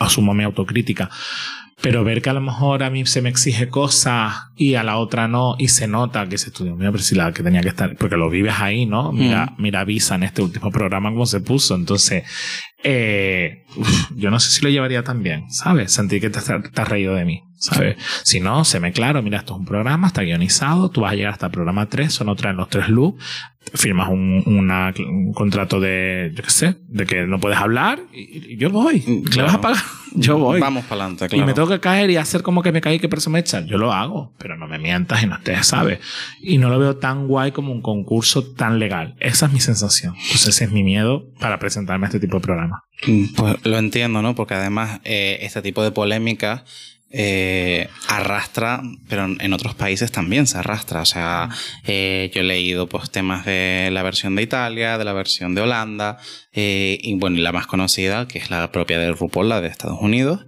[0.00, 1.10] asumo mi autocrítica.
[1.82, 4.96] Pero ver que a lo mejor a mí se me exige cosas y a la
[4.96, 7.68] otra no, y se nota que ese estudio mío, pero si la que tenía que
[7.68, 9.12] estar, porque lo vives ahí, ¿no?
[9.12, 9.62] Mira, mm.
[9.62, 11.74] mira Visa en este último programa cómo se puso.
[11.74, 12.24] Entonces,
[12.82, 13.64] eh,
[14.16, 15.92] yo no sé si lo llevaría tan bien, ¿sabes?
[15.92, 17.45] Sentir que te, te has reído de mí.
[17.56, 17.96] ¿Sabes?
[18.22, 21.16] Si no, se me claro, mira, esto es un programa, está guionizado, tú vas a
[21.16, 23.22] llegar hasta el programa 3, son otra en los tres looks,
[23.74, 28.70] firmas un, un contrato de, yo qué sé, de que no puedes hablar y, yo
[28.70, 29.02] voy.
[29.34, 29.82] ¿Le vas a pagar?
[30.18, 30.60] Yo voy.
[30.60, 31.44] Vamos para adelante, claro.
[31.44, 33.40] Y me tengo que caer y hacer como que me caí y que persona me
[33.40, 33.60] echa.
[33.60, 35.98] Yo lo hago, pero no me mientas y no te sabes.
[36.40, 39.14] Y no lo veo tan guay como un concurso tan legal.
[39.20, 40.14] Esa es mi sensación.
[40.14, 42.84] Entonces ese es mi miedo para presentarme a este tipo de programa.
[43.36, 44.34] Pues lo entiendo, ¿no?
[44.34, 46.64] Porque además eh, este tipo de polémica
[47.10, 51.02] eh, arrastra, pero en otros países también se arrastra.
[51.02, 51.48] O sea,
[51.86, 55.62] eh, yo he leído pues, temas de la versión de Italia, de la versión de
[55.62, 56.18] Holanda,
[56.52, 59.68] eh, y bueno, y la más conocida, que es la propia de RuPaul, la de
[59.68, 60.46] Estados Unidos.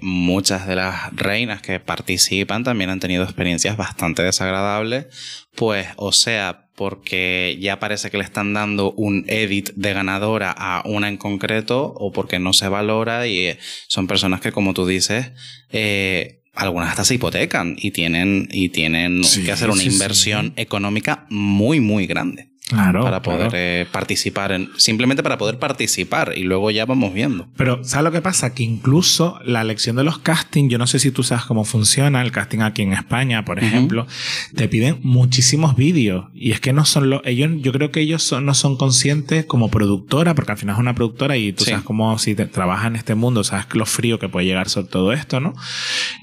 [0.00, 5.06] Muchas de las reinas que participan también han tenido experiencias bastante desagradables,
[5.54, 10.82] pues, o sea, porque ya parece que le están dando un edit de ganadora a
[10.86, 13.58] una en concreto o porque no se valora y eh,
[13.88, 15.32] son personas que, como tú dices,
[15.70, 21.80] eh, algunas hasta se hipotecan y tienen, y tienen que hacer una inversión económica muy,
[21.80, 22.51] muy grande.
[22.72, 23.02] Claro.
[23.02, 24.70] Para poder eh, participar en.
[24.76, 27.46] Simplemente para poder participar y luego ya vamos viendo.
[27.56, 28.54] Pero, ¿sabes lo que pasa?
[28.54, 32.22] Que incluso la elección de los castings, yo no sé si tú sabes cómo funciona
[32.22, 34.06] el casting aquí en España, por ejemplo,
[34.54, 36.26] te piden muchísimos vídeos.
[36.34, 37.20] Y es que no son los.
[37.24, 40.94] Ellos, yo creo que ellos no son conscientes como productora, porque al final es una
[40.94, 44.28] productora y tú sabes cómo si te, trabajas en este mundo, sabes lo frío que
[44.28, 45.52] puede llegar sobre todo esto, ¿no?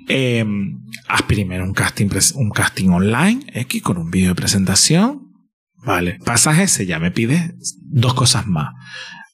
[0.08, 0.46] Eh,
[1.08, 5.29] haz primero un casting, un casting online, X, con un vídeo de presentación
[5.84, 8.74] Vale, pasas ese, ya me pides dos cosas más.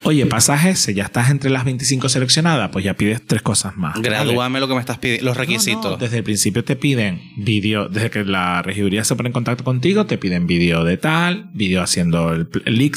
[0.04, 4.00] Oye, pasas ese, ya estás entre las 25 seleccionadas, pues ya pides tres cosas más.
[4.00, 6.00] Gradúame lo que me estás pidiendo, los requisitos.
[6.00, 10.06] desde el principio te piden vídeo, desde que la regiduría se pone en contacto contigo,
[10.06, 12.92] te piden vídeo de tal, vídeo haciendo el, el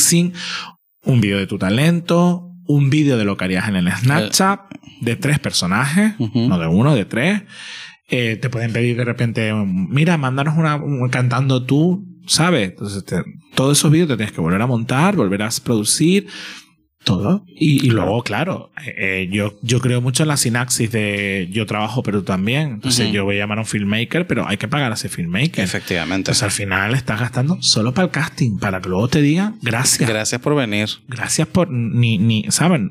[1.04, 4.60] un vídeo de tu talento, un vídeo de lo que harías en el Snapchat,
[5.00, 7.42] de tres personajes, no de uno, de tres.
[8.10, 10.80] Eh, te pueden pedir de repente, mira, mándanos una,
[11.10, 12.70] cantando tú ¿sabes?
[12.70, 13.04] Entonces,
[13.54, 16.28] todos esos vídeos te tienes que volver a montar, volver a producir,
[17.04, 17.44] todo.
[17.48, 22.18] Y, luego, claro, eh, yo, yo creo mucho en la sinapsis de yo trabajo, pero
[22.18, 22.72] tú también.
[22.72, 25.64] Entonces, yo voy a llamar a un filmmaker, pero hay que pagar a ese filmmaker.
[25.64, 26.30] Efectivamente.
[26.30, 30.08] Entonces, al final estás gastando solo para el casting, para que luego te digan gracias.
[30.08, 30.88] Gracias por venir.
[31.08, 31.70] Gracias por.
[31.70, 32.90] Ni, ni ¿saben?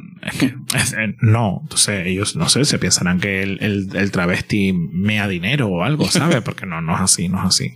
[1.22, 1.60] no.
[1.64, 6.10] Entonces, ellos, no sé, se pensarán que el, el, el travesti mea dinero o algo,
[6.10, 6.42] ¿sabes?
[6.48, 7.74] Porque no, no es así, no es así.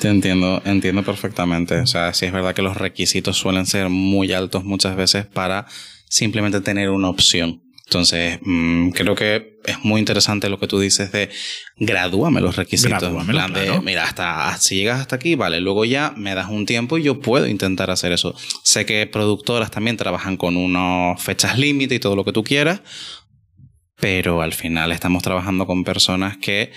[0.00, 1.78] Te entiendo, entiendo perfectamente.
[1.80, 5.66] O sea, sí es verdad que los requisitos suelen ser muy altos muchas veces para
[6.08, 7.62] simplemente tener una opción.
[7.84, 11.28] Entonces, mm, creo que es muy interesante lo que tú dices de
[11.76, 13.00] gradúame los requisitos.
[13.00, 17.02] Gradúamelo, mira, hasta si llegas hasta aquí, vale, luego ya me das un tiempo y
[17.02, 18.34] yo puedo intentar hacer eso.
[18.62, 22.80] Sé que productoras también trabajan con unas fechas límite y todo lo que tú quieras,
[23.96, 26.70] pero al final estamos trabajando con personas que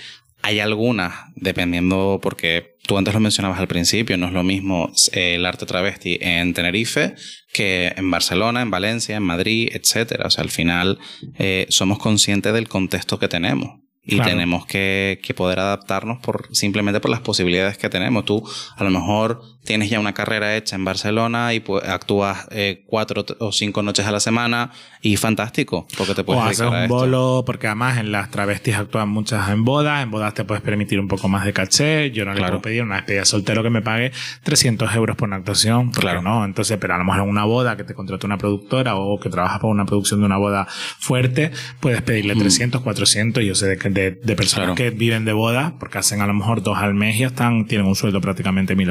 [0.44, 5.36] hay algunas, dependiendo, porque tú antes lo mencionabas al principio, no es lo mismo eh,
[5.36, 7.14] el arte travesti en Tenerife
[7.50, 10.20] que en Barcelona, en Valencia, en Madrid, etc.
[10.22, 10.98] O sea, al final
[11.38, 17.00] eh, somos conscientes del contexto que tenemos y tenemos que, que, poder adaptarnos por simplemente
[17.00, 18.26] por las posibilidades que tenemos.
[18.26, 22.84] Tú a lo mejor tienes ya una carrera hecha en Barcelona y pues, actúas eh,
[22.86, 26.88] cuatro o cinco noches a la semana y fantástico, porque te puedes o hacer un
[26.88, 31.00] bolo, porque además en las travestis actúan muchas en bodas, en bodas te puedes permitir
[31.00, 33.82] un poco más de caché, yo no le puedo pedir una despedida soltero que me
[33.82, 34.12] pague
[34.42, 37.76] 300 euros por una actuación, claro, no, entonces, pero a lo mejor en una boda
[37.76, 41.50] que te contrate una productora o que trabaja para una producción de una boda fuerte,
[41.80, 42.84] puedes pedirle 300, mm.
[42.84, 46.62] 400, yo sé de, de, personas que viven de boda, porque hacen a lo mejor
[46.62, 48.90] dos al mes y están, tienen un sueldo prácticamente mil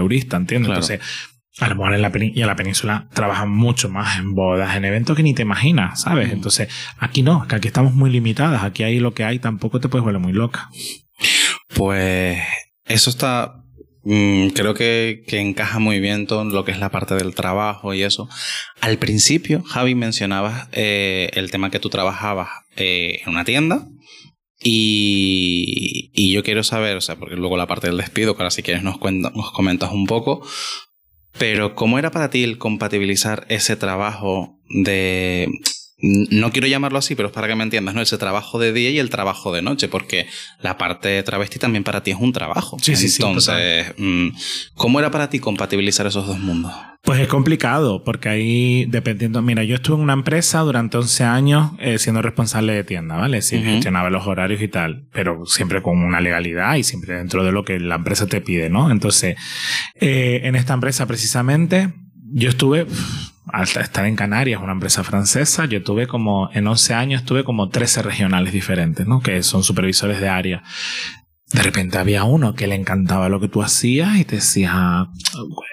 [0.69, 0.99] Entonces,
[1.59, 4.85] a lo mejor en la, y en la península trabajan mucho más en bodas, en
[4.85, 6.29] eventos que ni te imaginas, ¿sabes?
[6.29, 6.33] Mm.
[6.33, 9.87] Entonces, aquí no, que aquí estamos muy limitadas, aquí hay lo que hay, tampoco te
[9.87, 10.69] puedes volver muy loca.
[11.75, 12.39] Pues
[12.85, 13.63] eso está,
[14.03, 17.93] mm, creo que, que, encaja muy bien todo lo que es la parte del trabajo
[17.93, 18.27] y eso.
[18.81, 23.87] Al principio, Javi, mencionabas eh, el tema que tú trabajabas eh, en una tienda.
[24.63, 28.51] Y, y, yo quiero saber, o sea, porque luego la parte del despido, que ahora
[28.51, 30.45] si quieres nos, nos comentas un poco,
[31.37, 35.49] pero ¿cómo era para ti el compatibilizar ese trabajo de
[36.03, 38.01] no quiero llamarlo así, pero es para que me entiendas, ¿no?
[38.01, 40.27] Ese trabajo de día y el trabajo de noche, porque
[40.61, 42.77] la parte de travesti también para ti es un trabajo.
[42.81, 43.23] Sí, sí, sí.
[43.23, 44.27] Entonces, mm,
[44.75, 46.73] ¿cómo era para ti compatibilizar esos dos mundos?
[47.03, 49.41] Pues es complicado, porque ahí dependiendo.
[49.41, 53.41] Mira, yo estuve en una empresa durante 11 años eh, siendo responsable de tienda, ¿vale?
[53.41, 57.51] Sí, gestionaba los horarios y tal, pero siempre con una legalidad y siempre dentro de
[57.51, 58.89] lo que la empresa te pide, ¿no?
[58.89, 59.35] Entonces,
[59.99, 61.93] eh, en esta empresa precisamente,
[62.33, 62.87] yo estuve
[63.47, 67.69] al estar en Canarias, una empresa francesa, yo tuve como, en 11 años tuve como
[67.69, 69.21] 13 regionales diferentes, ¿no?
[69.21, 70.63] Que son supervisores de área.
[71.51, 75.07] De repente había uno que le encantaba lo que tú hacías y te decía,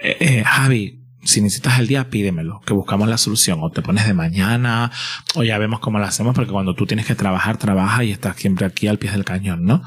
[0.03, 3.61] eh, eh, Javi, si necesitas el día, pídemelo, que buscamos la solución.
[3.63, 4.91] O te pones de mañana,
[5.35, 8.37] o ya vemos cómo lo hacemos, porque cuando tú tienes que trabajar, trabaja y estás
[8.37, 9.83] siempre aquí al pie del cañón, ¿no?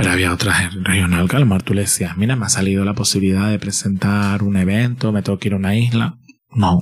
[0.00, 3.50] Pero había otra regional que a tú le decías, mira, me ha salido la posibilidad
[3.50, 6.16] de presentar un evento, me tengo que ir a una isla.
[6.52, 6.80] No,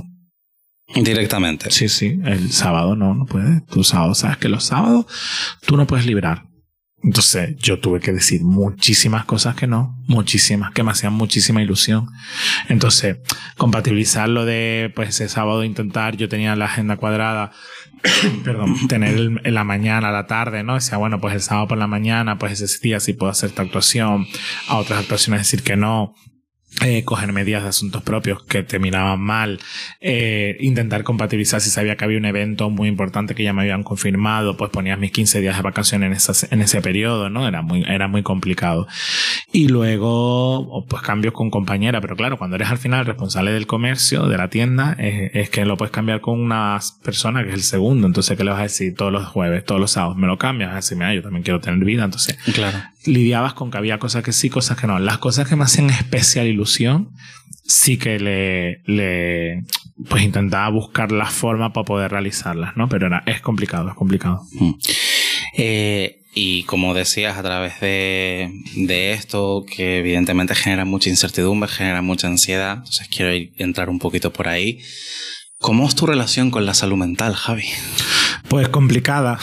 [0.94, 1.70] Directamente.
[1.70, 2.18] Sí, sí.
[2.24, 3.64] El sábado no, no puedes.
[3.66, 5.06] Tú sábado sabes que los sábados
[5.66, 6.44] tú no puedes librar.
[7.02, 12.08] Entonces yo tuve que decir muchísimas cosas que no, muchísimas, que me hacían muchísima ilusión.
[12.68, 13.18] Entonces,
[13.56, 17.52] compatibilizar lo de, pues ese sábado intentar, yo tenía la agenda cuadrada,
[18.44, 20.74] perdón, tener en la mañana, la tarde, ¿no?
[20.74, 23.62] Decía, bueno, pues el sábado por la mañana, pues ese día sí puedo hacer esta
[23.62, 24.26] actuación,
[24.68, 26.14] a otras actuaciones decir que no,
[26.84, 29.58] eh, coger medidas de asuntos propios que te miraban mal,
[30.00, 33.82] eh, intentar compatibilizar si sabía que había un evento muy importante que ya me habían
[33.82, 37.48] confirmado, pues ponías mis 15 días de vacaciones en, en ese periodo, ¿no?
[37.48, 38.86] Era muy, era muy complicado.
[39.52, 44.26] Y luego, pues cambios con compañera, pero claro, cuando eres al final responsable del comercio,
[44.26, 48.06] de la tienda, es, que lo puedes cambiar con una persona que es el segundo,
[48.06, 50.16] entonces, ¿qué le vas a decir todos los jueves, todos los sábados?
[50.16, 52.78] Me lo cambias, así, mira, yo también quiero tener vida, entonces, claro.
[53.08, 54.98] Lidiabas con que había cosas que sí, cosas que no.
[54.98, 57.10] Las cosas que me hacían especial ilusión,
[57.64, 59.64] sí que le, le
[60.08, 62.88] pues intentaba buscar la forma para poder realizarlas, ¿no?
[62.88, 64.42] Pero era, es complicado, es complicado.
[64.52, 64.72] Mm.
[65.56, 72.00] Eh, y como decías, a través de, de, esto, que evidentemente genera mucha incertidumbre, genera
[72.00, 74.80] mucha ansiedad, entonces quiero entrar un poquito por ahí.
[75.58, 77.64] ¿Cómo es tu relación con la salud mental, Javi?
[78.48, 79.38] Pues complicada.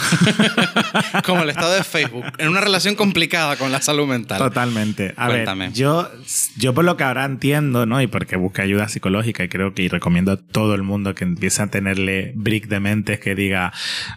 [1.26, 2.26] Como el estado de Facebook.
[2.38, 4.40] En una relación complicada con la salud mental.
[4.40, 5.14] Totalmente.
[5.18, 5.68] A Cuéntame.
[5.68, 6.10] ver, yo,
[6.58, 8.02] yo por lo que ahora entiendo, ¿no?
[8.02, 11.24] Y porque busqué ayuda psicológica y creo que y recomiendo a todo el mundo que
[11.24, 13.72] empiece a tenerle brick de mente que diga,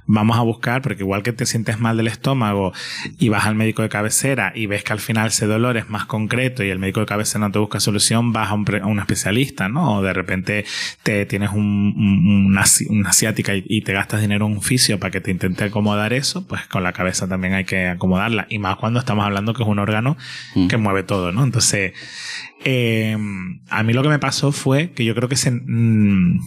[0.06, 2.72] vamos a buscar, porque igual que te sientes mal del estómago
[3.18, 6.06] y vas al médico de cabecera y ves que al final ese dolor es más
[6.06, 8.98] concreto y el médico de cabecera no te busca solución, vas a un, a un
[8.98, 9.98] especialista, ¿no?
[9.98, 10.64] O de repente
[11.02, 12.62] te tienes un, una,
[13.08, 14.62] asiática y, y, te gastas dinero en un
[14.98, 18.46] para que te intente acomodar eso, pues con la cabeza también hay que acomodarla.
[18.50, 20.16] Y más cuando estamos hablando que es un órgano
[20.54, 20.68] mm.
[20.68, 21.42] que mueve todo, ¿no?
[21.42, 21.92] Entonces,
[22.64, 23.16] eh,
[23.70, 26.40] a mí lo que me pasó fue que yo creo que se, mm,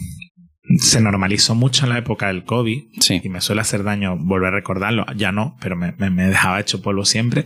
[0.78, 2.82] se normalizó mucho en la época del COVID
[3.22, 5.06] y me suele hacer daño volver a recordarlo.
[5.16, 7.44] Ya no, pero me, me, dejaba hecho polvo siempre.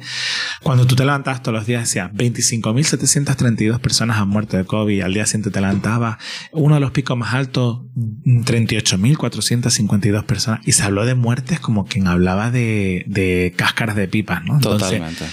[0.62, 5.02] Cuando tú te levantabas todos los días, decía 25.732 personas han muerto de COVID.
[5.02, 6.16] Al día siguiente te levantabas,
[6.52, 10.60] uno de los picos más altos, 38.452 personas.
[10.66, 14.60] Y se habló de muertes como quien hablaba de, de cáscaras de pipas, ¿no?
[14.60, 15.24] Totalmente.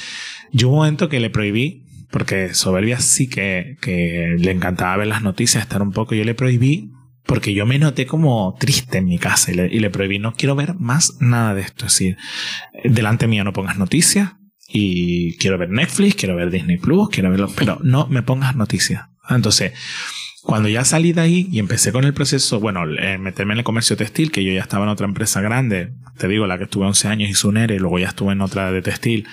[0.52, 5.24] Yo un momento que le prohibí, porque Soberbia sí que, que le encantaba ver las
[5.24, 6.94] noticias, estar un poco, yo le prohibí
[7.26, 10.34] porque yo me noté como triste en mi casa y le, y le prohibí, no
[10.34, 11.86] quiero ver más nada de esto.
[11.86, 12.18] Es decir,
[12.84, 14.34] delante mío no pongas noticias
[14.68, 19.06] y quiero ver Netflix, quiero ver Disney Plus, quiero verlo, pero no me pongas noticias.
[19.30, 19.74] Entonces,
[20.44, 23.64] cuando ya salí de ahí y empecé con el proceso, bueno, eh, meterme en el
[23.64, 26.86] comercio textil, que yo ya estaba en otra empresa grande, te digo, la que estuve
[26.86, 29.26] 11 años y su NERE, y luego ya estuve en otra de textil,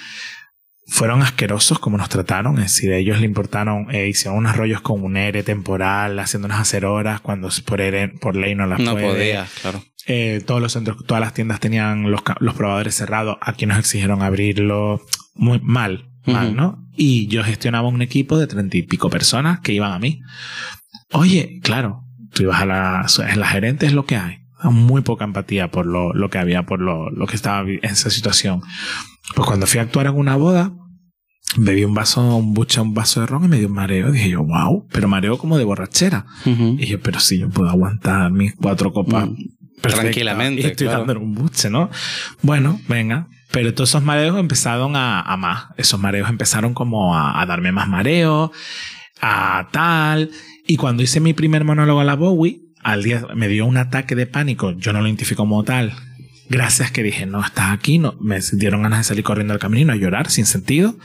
[0.93, 5.03] fueron asquerosos como nos trataron, es decir, ellos le importaron, eh, hicieron unos rollos con
[5.05, 9.07] un ERE temporal, haciéndonos hacer horas cuando por, ERE, por ley no las No puede.
[9.07, 9.85] podía, claro.
[10.07, 14.21] Eh, todos los centros, todas las tiendas tenían los, los probadores cerrados, aquí nos exigieron
[14.21, 15.01] abrirlo
[15.35, 16.57] muy mal, mal, Ujú.
[16.57, 16.87] ¿no?
[16.97, 20.21] Y yo gestionaba un equipo de treinta y pico personas que iban a mí.
[21.13, 22.03] Oye, claro,
[22.35, 24.39] tú ibas a la, la gerente es lo que hay.
[24.65, 28.11] Muy poca empatía por lo, lo que había, por lo, lo que estaba en esa
[28.11, 28.61] situación.
[29.35, 30.73] Pues cuando fui a actuar en una boda,
[31.57, 34.11] bebí un vaso, un bucha, un vaso de ron y me dio un mareo.
[34.13, 36.27] Dije yo, wow, pero mareo como de borrachera.
[36.45, 39.35] Y yo, pero sí, yo puedo aguantar mis cuatro copas Mm,
[39.81, 41.01] tranquilamente, Y estoy claro.
[41.01, 41.89] dándole un buche, ¿no?
[42.43, 43.29] Bueno, venga.
[43.51, 45.65] Pero todos esos mareos empezaron a, a más.
[45.77, 48.53] Esos mareos empezaron como a, a darme más mareo,
[49.21, 50.31] a tal.
[50.67, 54.15] Y cuando hice mi primer monólogo a la Bowie, al día me dio un ataque
[54.15, 54.73] de pánico.
[54.73, 55.93] Yo no lo identifico como tal.
[56.51, 57.99] Gracias que dije, no, estás aquí.
[57.99, 60.99] No, me dieron ganas de salir corriendo al camerino a llorar sin sentido.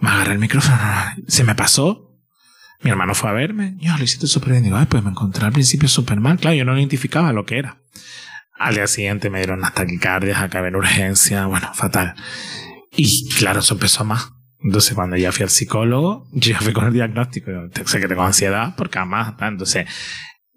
[0.00, 0.76] Me agarré el micrófono.
[1.28, 2.18] Se me pasó.
[2.80, 3.76] Mi hermano fue a verme.
[3.78, 4.64] Yo lo hiciste súper bien.
[4.64, 6.36] Digo, ay, pues me encontré al principio súper mal.
[6.36, 7.78] Claro, yo no identificaba lo que era.
[8.58, 11.46] Al día siguiente me dieron unas taquicardias, acabé en urgencia.
[11.46, 12.16] Bueno, fatal.
[12.90, 14.32] Y claro, eso empezó más.
[14.58, 17.52] Entonces, cuando ya fui al psicólogo, ya fui con el diagnóstico.
[17.52, 19.86] Yo sé que tengo ansiedad, porque además, entonces,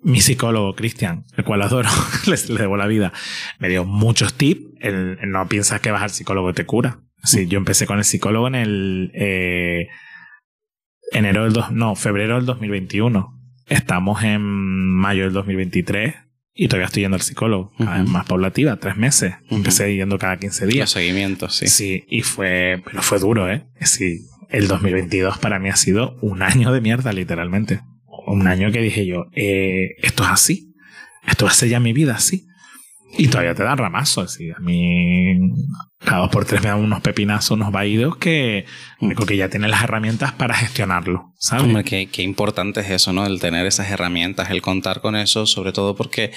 [0.06, 1.89] mi psicólogo, Cristian, el cual adoro,
[2.28, 3.12] le, le debo la vida,
[3.60, 4.62] me dio muchos tips.
[4.80, 6.99] El, el no piensas que vas al psicólogo y te cura.
[7.24, 9.88] Sí, yo empecé con el psicólogo en el eh,
[11.12, 13.34] enero del dos, no, febrero del 2021.
[13.68, 16.14] Estamos en mayo del 2023
[16.53, 19.34] y todavía estoy yendo al psicólogo, cada vez más paulativa, tres meses.
[19.49, 20.89] Empecé yendo cada 15 Los días.
[20.91, 21.68] seguimientos, sí.
[21.68, 23.66] Sí, y fue, pero fue duro, ¿eh?
[23.82, 27.82] Sí, el 2022 para mí ha sido un año de mierda, literalmente.
[28.36, 30.73] Un año que dije yo, eh, esto es así.
[31.25, 32.45] Esto va a ser ya mi vida así.
[33.17, 34.33] Y todavía te dan ramazos.
[34.33, 34.51] Sí.
[34.51, 35.38] A mí,
[35.99, 38.65] cada dos por tres me dan unos pepinazos, unos vaídos que,
[38.99, 41.63] digo que ya tienes las herramientas para gestionarlo, ¿sabes?
[41.63, 43.25] Hombre, qué, qué importante es eso, ¿no?
[43.25, 46.31] El tener esas herramientas, el contar con eso, sobre todo porque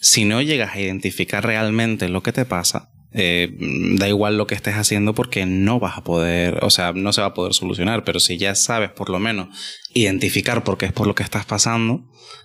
[0.00, 3.54] si no llegas a identificar realmente lo que te pasa, eh,
[3.98, 7.20] da igual lo que estés haciendo porque no vas a poder, o sea, no se
[7.20, 9.48] va a poder solucionar, pero si ya sabes por lo menos
[9.92, 12.04] identificar por qué es por lo que estás pasando,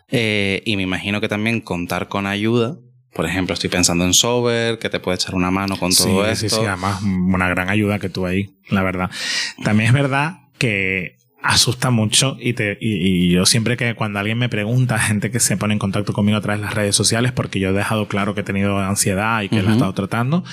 [0.09, 2.77] eh, y me imagino que también contar con ayuda,
[3.13, 6.31] por ejemplo, estoy pensando en Sober, que te puede echar una mano con todo sí,
[6.31, 6.49] esto.
[6.49, 9.09] Sí, sí, además una gran ayuda que tuve ahí, la verdad.
[9.63, 11.16] También es verdad que
[11.47, 15.39] asusta mucho y, te, y, y yo siempre que cuando alguien me pregunta, gente que
[15.39, 18.07] se pone en contacto conmigo a través de las redes sociales, porque yo he dejado
[18.09, 20.43] claro que he tenido ansiedad y que la he estado tratando,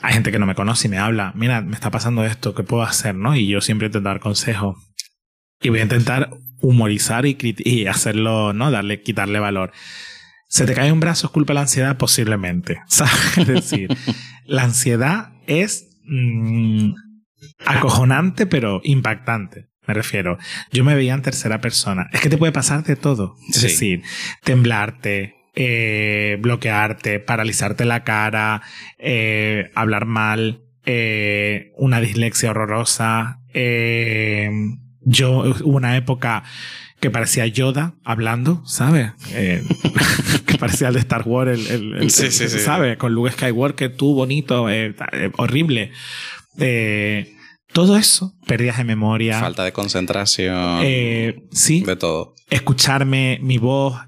[0.00, 2.64] hay gente que no me conoce y me habla, mira, me está pasando esto, ¿qué
[2.64, 3.14] puedo hacer?
[3.14, 3.36] ¿no?
[3.36, 4.76] Y yo siempre intento dar consejos.
[5.60, 6.30] Y voy a intentar
[6.60, 8.70] humorizar y, y hacerlo, ¿no?
[8.70, 9.72] Darle, quitarle valor.
[10.48, 11.96] ¿Se te cae un brazo es culpa de la ansiedad?
[11.96, 12.80] Posiblemente.
[12.86, 13.38] ¿Sabes?
[13.38, 13.96] Es decir,
[14.46, 16.92] la ansiedad es mm,
[17.66, 19.68] acojonante, pero impactante.
[19.86, 20.38] Me refiero.
[20.72, 22.08] Yo me veía en tercera persona.
[22.12, 23.36] Es que te puede pasar de todo.
[23.50, 23.62] Es Sí.
[23.66, 24.02] decir,
[24.42, 28.62] temblarte, eh, bloquearte, paralizarte la cara,
[28.98, 33.40] eh, hablar mal, eh, una dislexia horrorosa.
[35.06, 35.30] yo
[35.62, 36.42] hubo una época
[37.00, 39.12] que parecía Yoda hablando, ¿sabes?
[40.46, 42.58] Que parecía el de Star Wars, el, el- el- Sí, sí, sí.
[42.60, 42.96] ¿sabes?
[42.96, 44.66] Con Luke Skywalker, tú bonito,
[45.36, 45.90] horrible.
[46.58, 47.33] Eh,
[47.74, 49.38] todo eso, pérdidas de memoria.
[49.40, 52.34] Falta de concentración, Eh, sí, de todo.
[52.48, 53.98] escucharme mi voz,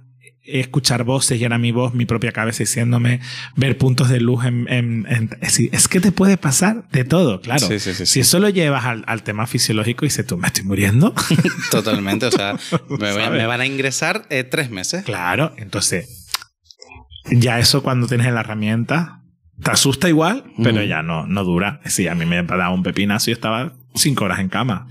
[0.44, 3.20] escuchar voces y era mi voz, mi propia cabeza diciéndome,
[3.56, 4.68] ver puntos de luz en...
[4.72, 7.66] en- en- es, que te puede pasar de todo, claro.
[7.66, 10.46] Sí, sí, sí, Si eso lo llevas al, al tema fisiológico y dices, tú me
[10.46, 11.12] estoy muriendo.
[11.72, 12.56] Totalmente, o sea,
[12.88, 15.04] me van a ingresar eh, tres meses.
[15.04, 16.28] claro, entonces,
[17.32, 19.22] ya eso cuando tienes la herramienta,
[19.62, 20.86] te asusta igual, pero Ujú.
[20.86, 21.80] ya no, no dura.
[21.86, 24.86] Sí, a mí me daba un pepinazo y estaba cinco horas en cama.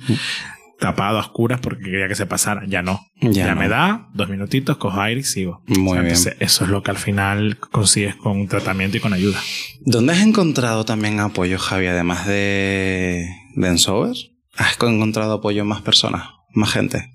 [0.79, 2.63] Tapado a oscuras porque quería que se pasara.
[2.67, 2.99] Ya no.
[3.21, 3.61] Ya Ya, no.
[3.61, 5.63] me da dos minutitos, cojo aire y sigo.
[5.67, 6.07] Muy O sea, bien.
[6.15, 9.39] entonces, eso es lo que al final consigues con tratamiento y con ayuda.
[9.85, 14.15] ¿Dónde has encontrado también apoyo, Javi, además de, de Ensober?
[14.57, 17.13] ¿Has encontrado apoyo en más personas, más gente?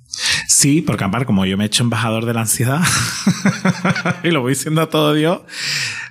[0.48, 2.80] Sí, porque aparte, como yo me he hecho embajador de la ansiedad
[4.24, 5.40] y lo voy diciendo a todo Dios,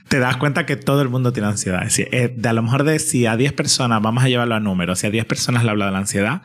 [0.09, 1.83] te das cuenta que todo el mundo tiene ansiedad.
[1.83, 4.55] Es decir, eh, de a lo mejor de si a 10 personas, vamos a llevarlo
[4.55, 6.41] a números, si a 10 personas le habla de la ansiedad,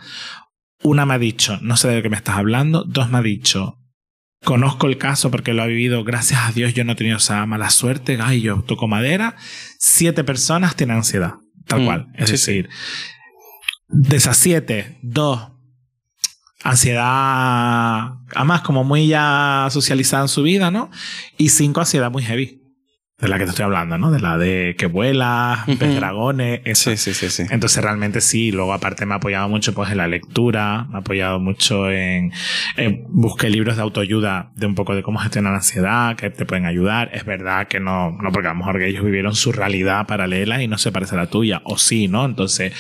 [0.83, 3.79] una me ha dicho, no sé de qué me estás hablando, dos me ha dicho,
[4.45, 7.45] conozco el caso porque lo ha vivido, gracias a Dios yo no he tenido esa
[7.47, 9.37] mala suerte, ay, yo toco madera,
[9.79, 11.35] siete personas tienen ansiedad,
[11.67, 12.07] tal Mm, cual.
[12.15, 12.69] Es sí, decir,
[13.89, 15.41] de esas siete, dos,
[16.62, 20.91] ansiedad, además como muy ya socializada en su vida, ¿no?
[21.39, 22.64] Y cinco, ansiedad muy heavy.
[23.25, 24.11] De la que te estoy hablando, ¿no?
[24.11, 25.95] De la de que vuelas, ves Ujú.
[25.95, 26.91] dragones, esa.
[26.91, 27.45] Sí, sí, sí, sí.
[27.51, 30.99] Entonces realmente sí, luego aparte me ha apoyado mucho pues en la lectura, me ha
[31.01, 32.33] apoyado mucho en,
[32.77, 36.45] en- busqué libros de autoayuda de un poco de cómo gestionar la ansiedad, que te
[36.45, 37.11] pueden ayudar.
[37.14, 40.62] Es verdad que no, no porque a lo mejor que ellos vivieron su realidad paralela
[40.62, 42.25] y no se parece a la tuya, o sí, ¿no?
[42.27, 42.72] Entonces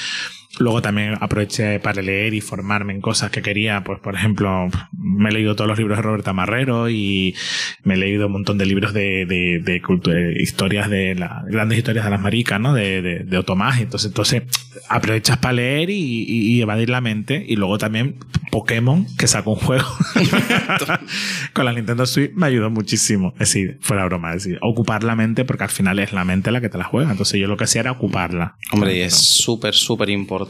[0.58, 3.82] Luego también aproveché para leer y formarme en cosas que quería.
[3.84, 7.34] Pues, por ejemplo, me he leído todos los libros de Roberta Marrero y
[7.82, 11.78] me he leído un montón de libros de, de, de de historias de las grandes
[11.78, 12.72] historias de las maricas, ¿no?
[12.74, 13.80] De, de, de Otomás.
[13.80, 14.42] Entonces, entonces
[14.88, 17.44] aprovechas para leer y, y- y evadir la mente.
[17.48, 18.16] Y luego también
[18.50, 19.84] Pokémon, que sacó un juego
[21.52, 23.32] con la Nintendo Switch, me ayudó muchísimo.
[23.34, 26.50] Es decir, fuera broma, es decir, ocupar la mente porque al final es la mente
[26.52, 27.10] la que te la juega.
[27.10, 28.56] Entonces yo lo que hacía era ocuparla.
[28.72, 30.43] Hombre, y es súper, súper importante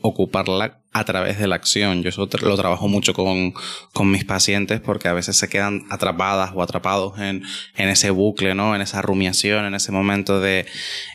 [0.00, 2.02] ocuparla a través de la acción.
[2.02, 3.54] Yo eso tra- lo trabajo mucho con,
[3.92, 7.42] con mis pacientes porque a veces se quedan atrapadas o atrapados en,
[7.76, 8.74] en ese bucle, ¿no?
[8.74, 10.66] En esa rumiación, en ese momento de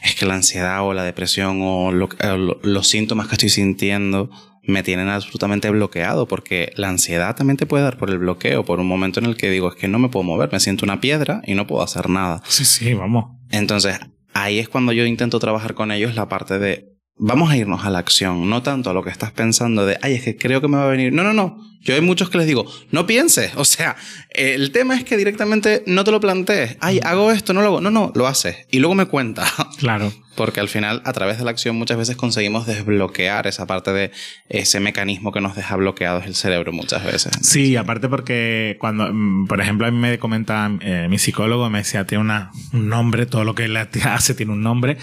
[0.04, 3.50] es que la ansiedad o la depresión o lo- eh, lo- los síntomas que estoy
[3.50, 4.30] sintiendo
[4.64, 8.80] me tienen absolutamente bloqueado porque la ansiedad también te puede dar por el bloqueo, por
[8.82, 11.00] un momento en el que digo es que no me puedo mover, me siento una
[11.00, 12.42] piedra y no puedo hacer nada.
[12.48, 13.26] Sí, sí, vamos.
[13.52, 13.98] Entonces,
[14.34, 17.90] ahí es cuando yo intento trabajar con ellos la parte de vamos a irnos a
[17.90, 20.68] la acción, no tanto a lo que estás pensando de, ay, es que creo que
[20.68, 21.14] me va a venir.
[21.14, 21.64] No, no, no.
[21.82, 23.52] Yo hay muchos que les digo, no pienses.
[23.56, 23.96] O sea,
[24.30, 26.78] el tema es que directamente no te lo plantees.
[26.82, 27.82] Ay, hago esto, no lo hago.
[27.82, 28.58] No, no, lo haces.
[28.72, 29.46] Y luego me cuenta.
[29.78, 30.12] Claro.
[30.36, 34.12] Porque al final, a través de la acción, muchas veces conseguimos desbloquear esa parte de
[34.50, 37.34] ese mecanismo que nos deja bloqueados el cerebro muchas veces.
[37.42, 41.80] Sí, aparte porque cuando, mm, por ejemplo, a mí me comenta eh, mi psicólogo, me
[41.80, 44.98] decía, tiene una, un nombre, todo lo que él hace tiene un nombre,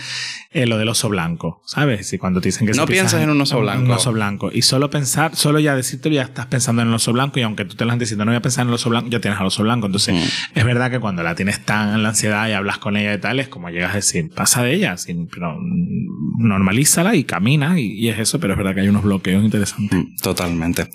[0.52, 2.12] eh, lo del oso blanco, ¿sabes?
[2.12, 3.84] Y cuando te dicen que No si piensas en un oso blanco.
[3.84, 4.50] Un oso blanco.
[4.52, 7.64] Y solo pensar, solo ya decirte ya estás pensando en el oso blanco y aunque
[7.64, 9.38] tú te lo has diciendo, no voy a pensar en el oso blanco, ya tienes
[9.40, 9.86] al oso blanco.
[9.86, 10.58] Entonces, Mm.
[10.58, 13.18] es verdad que cuando la tienes tan en la ansiedad y hablas con ella y
[13.18, 17.78] tal, es como llegas a decir, pasa de ella, sin- pero mm, normalízala y camina
[17.78, 19.98] y, y es eso, pero es verdad que hay unos bloqueos interesantes.
[19.98, 20.88] Mm, Totalmente.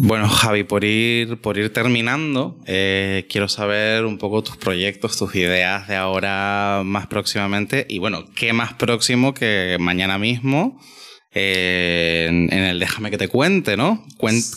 [0.00, 5.34] Bueno, Javi, por ir, por ir terminando, eh, quiero saber un poco tus proyectos, tus
[5.36, 7.86] ideas de ahora más próximamente.
[7.88, 10.80] Y bueno, ¿qué más próximo que mañana mismo?
[11.34, 14.04] Eh, en, en el Déjame que te cuente, ¿no?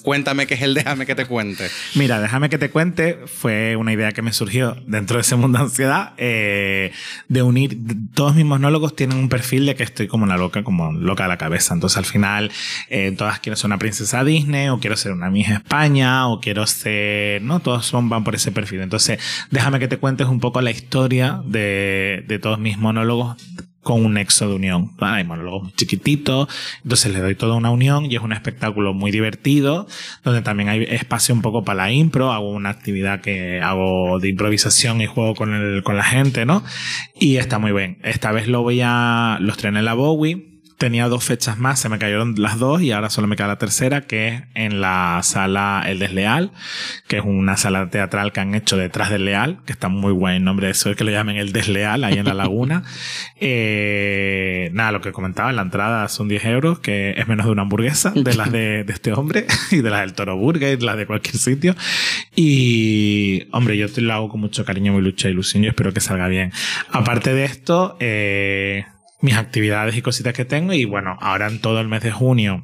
[0.03, 1.67] Cuéntame qué es el Déjame que te cuente.
[1.95, 5.57] Mira, déjame que te cuente, fue una idea que me surgió dentro de ese mundo
[5.57, 6.91] de ansiedad, eh,
[7.27, 7.77] de unir,
[8.13, 11.29] todos mis monólogos tienen un perfil de que estoy como una loca, como loca de
[11.29, 12.51] la cabeza, entonces al final
[12.89, 16.67] eh, todas quiero ser una princesa Disney, o quiero ser una Miss España, o quiero
[16.67, 19.19] ser, no, todos son, van por ese perfil, entonces
[19.51, 23.37] déjame que te cuentes un poco la historia de, de todos mis monólogos
[23.87, 24.91] con un nexo de unión.
[24.99, 26.49] Hay monólogos muy chiquititos,
[26.83, 29.87] entonces le doy toda una unión y es un espectáculo muy divertido,
[30.25, 34.27] donde también hay espacio un poco para la impro, hago una actividad que hago de
[34.27, 36.65] improvisación y juego con, el, con la gente, ¿no?
[37.17, 37.99] Y está muy bien.
[38.03, 39.37] Esta vez lo voy a...
[39.39, 40.56] Los estrené en la Bowie.
[40.77, 43.57] Tenía dos fechas más, se me cayeron las dos y ahora solo me queda la
[43.57, 46.51] tercera, que es en la sala El Desleal,
[47.07, 50.43] que es una sala teatral que han hecho detrás del Leal, que está muy buen
[50.43, 52.83] nombre, eso es que lo llamen El Desleal, ahí en la laguna.
[53.39, 57.61] Eh, nada, lo que comentaba, la entrada son 10 euros, que es menos de una
[57.61, 60.85] hamburguesa, de las de, de este hombre, y de las del Toro Burger, y de
[60.85, 61.75] las de cualquier sitio.
[62.35, 65.93] Y, hombre, yo te lo hago con mucho cariño, muy lucha e ilusión, y espero
[65.93, 66.51] que salga bien.
[66.91, 68.85] Aparte de esto, eh,
[69.19, 72.63] mis actividades y cositas que tengo, y bueno, ahora en todo el mes de junio,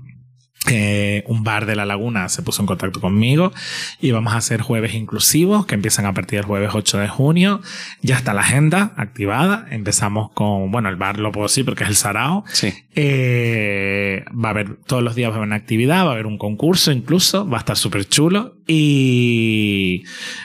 [0.69, 3.51] eh, un bar de la laguna se puso en contacto conmigo
[3.99, 7.61] y vamos a hacer jueves inclusivos que empiezan a partir del jueves 8 de junio.
[8.01, 9.65] Ya está la agenda activada.
[9.71, 12.45] Empezamos con, bueno, el bar lo puedo decir porque es el Sarao.
[12.51, 12.73] Sí.
[12.95, 16.27] Eh, va a haber todos los días va a haber una actividad, va a haber
[16.27, 18.55] un concurso incluso, va a estar súper chulo.
[18.67, 20.03] Y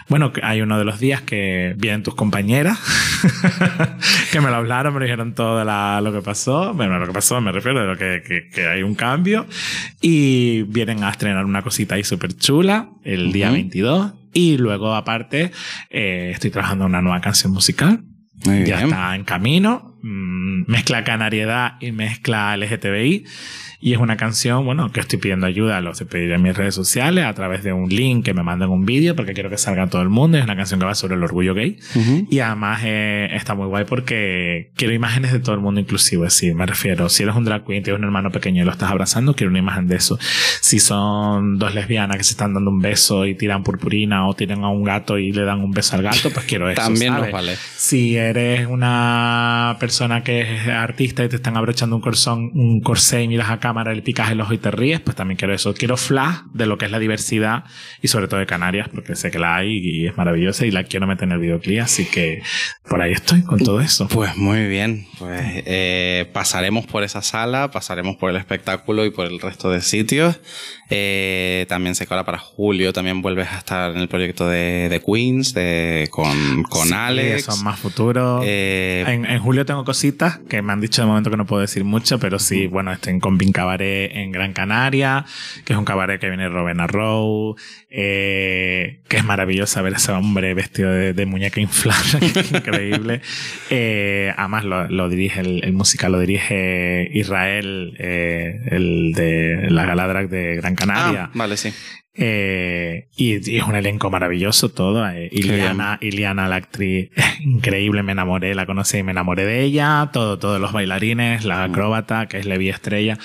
[0.09, 2.79] bueno, hay uno de los días que vienen tus compañeras
[4.33, 6.75] que me lo hablaron, me dijeron todo de la- lo que pasó.
[6.75, 9.47] Bueno, lo que pasó me refiero de lo que, que- que hay un cambio.
[10.01, 10.08] Y
[10.69, 13.55] vienen a estrenar una cosita ahí súper chula el día Ujú.
[13.57, 14.13] 22.
[14.35, 15.51] Y luego, aparte,
[15.91, 18.03] eh, estoy trabajando una nueva canción musical.
[18.45, 18.89] Muy Ya bien.
[18.89, 23.25] está en camino mm, mezcla canariedad y mezcla LGTBI.
[23.81, 26.74] Y es una canción, bueno, que estoy pidiendo ayuda, lo estoy pidiendo en mis redes
[26.74, 29.87] sociales a través de un link que me mandan un vídeo porque quiero que salga
[29.87, 30.37] todo el mundo.
[30.37, 31.79] Es una canción que va sobre el orgullo gay.
[32.29, 36.24] Y además eh, está muy guay porque quiero imágenes de todo el mundo inclusivo.
[36.24, 38.72] Es decir, me refiero, si eres un drag queen, tienes un hermano pequeño y lo
[38.72, 40.18] estás abrazando, quiero una imagen de eso.
[40.61, 44.64] Si son dos lesbianas que se están dando un beso y tiran purpurina o tiran
[44.64, 46.83] a un gato y le dan un beso al gato, pues quiero eso.
[46.83, 47.26] También ¿sabes?
[47.26, 47.57] nos vale.
[47.76, 53.22] Si eres una persona que es artista y te están abrochando un corsón, un corsé
[53.22, 55.75] y miras a cámara, le picas el ojo y te ríes, pues también quiero eso.
[55.75, 57.64] Quiero flash de lo que es la diversidad
[58.03, 60.85] y sobre todo de Canarias, porque sé que la hay y es maravillosa y la
[60.85, 62.43] quiero meter en el videoclip, así que
[62.89, 64.09] por ahí estoy con todo eso.
[64.09, 69.27] Pues muy bien, pues eh, pasaremos por esa sala, pasaremos por el espectáculo y por
[69.27, 70.41] el resto de sitios.
[70.91, 74.89] Eh, también sé que ahora para julio también vuelves a estar en el proyecto de,
[74.89, 77.45] de Queens, de, con, con Sí, Alex.
[77.45, 78.43] Son más futuros.
[78.47, 81.61] Eh, En, en julio tengo cositas que me han dicho de momento que no puedo
[81.61, 85.25] decir mucho, pero sí, bueno, estoy con Pin Cabaret en Gran Canaria,
[85.65, 87.57] que es un cabaret que viene Robena Rowe,
[87.91, 92.53] eh, que es maravilloso ver a ese hombre vestido de, de muñeca inflada, que es
[92.53, 93.21] increíble.
[93.71, 99.87] Eh, además lo, lo dirige, el, el musical lo dirige Israel, eh, el de la
[99.87, 101.25] gala drag de Gran Canaria.
[101.25, 101.73] ah, vale, sí.
[102.21, 105.09] Eh, y, y es un elenco maravilloso todo.
[105.09, 107.11] Eh, Iliana, Iliana, la actriz,
[107.41, 110.11] increíble, me enamoré, la conocí y me enamoré de ella.
[110.12, 113.19] Todo, todos los bailarines, la acróbata, que es Levi Estrella.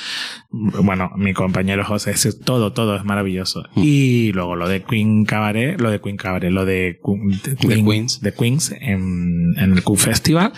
[0.51, 3.63] Bueno, mi compañero José, es- todo, todo es maravilloso.
[3.75, 7.85] Y luego lo de Queen Cabaret, lo de Queen Cabaret, lo de, Queen- de Queen-
[7.89, 8.21] Queens.
[8.21, 10.53] de Queens en, en el Q Festival,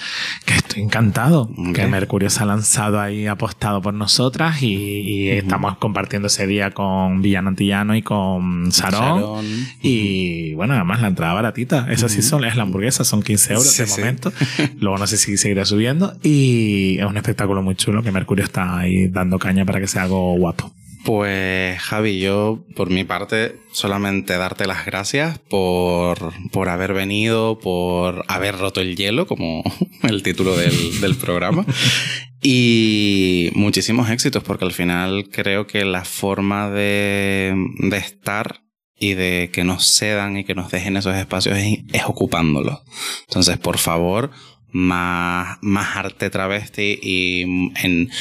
[0.46, 1.44] que estoy encantado.
[1.58, 1.74] Ok.
[1.74, 6.72] Que Mercurio se ha lanzado ahí, apostado por nosotras y, y estamos compartiendo ese día
[6.72, 8.25] con Villano Antillano y con
[8.72, 9.20] Sarón.
[9.22, 9.46] Sharon.
[9.82, 11.88] Y bueno, además la entrada baratita.
[11.92, 14.00] Esa sí son, es la hamburguesa, son 15 euros Sí, de sí.
[14.02, 14.32] momento.
[14.80, 16.14] Luego no sé si seguirá subiendo.
[16.24, 20.04] Y es un espectáculo muy chulo que Mercurio está ahí dando caña para que sea
[20.04, 20.72] algo guapo.
[21.06, 28.24] Pues Javi, yo por mi parte solamente darte las gracias por, por haber venido, por
[28.28, 29.62] haber roto el hielo, como
[30.02, 31.64] el título del, del programa.
[32.48, 38.62] Y muchísimos éxitos, porque al final creo que la forma de, de estar
[38.96, 42.84] y de que nos cedan y que nos dejen esos espacios es, ocupándolos.
[43.28, 44.30] Entonces, por favor,
[44.72, 48.12] más, más arte travesti y en,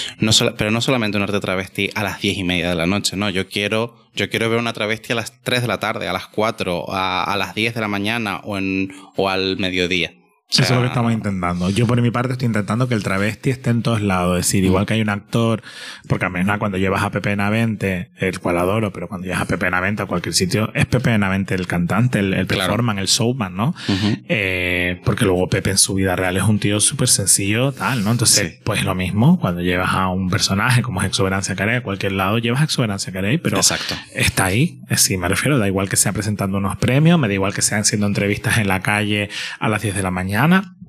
[0.57, 3.29] pero no solamente un arte travesti a las diez y media de la noche, no,
[3.29, 6.29] yo quiero, yo quiero ver una travesti a las 3 de la tarde, a las
[6.29, 10.15] 4, a, a las 10 de la mañana o, en, o al mediodía.
[10.51, 11.69] Eso es lo que sea, estamos intentando.
[11.71, 14.39] Yo por mi parte estoy intentando que el travesti esté en todos lados.
[14.39, 15.63] Es decir, igual que hay un actor,
[16.07, 19.41] porque a mí no, cuando llevas a Pepe Benavente, el cual adoro, pero cuando llevas
[19.43, 22.65] a Pepe Benavente a cualquier sitio, es Pepe Benavente el cantante, el, el Claro.
[22.69, 23.69] performan, el showman, ¿no?
[23.89, 24.17] Ujú.
[24.29, 28.13] Eh, porque luego Pepe en su vida real es un tío súper sencillo, tal, ¿no?
[28.13, 28.59] Entonces, Sí.
[28.65, 32.39] pues lo mismo, cuando llevas a un personaje como es Exuberancia Carey, a cualquier lado
[32.39, 33.95] llevas a Exuberancia Carey, pero Exacto.
[34.15, 34.79] está ahí.
[34.85, 37.63] Es decir, me refiero, da igual que sea presentando unos premios, me da igual que
[37.63, 40.34] sean haciendo entrevistas en la calle a las 10 de la mañana.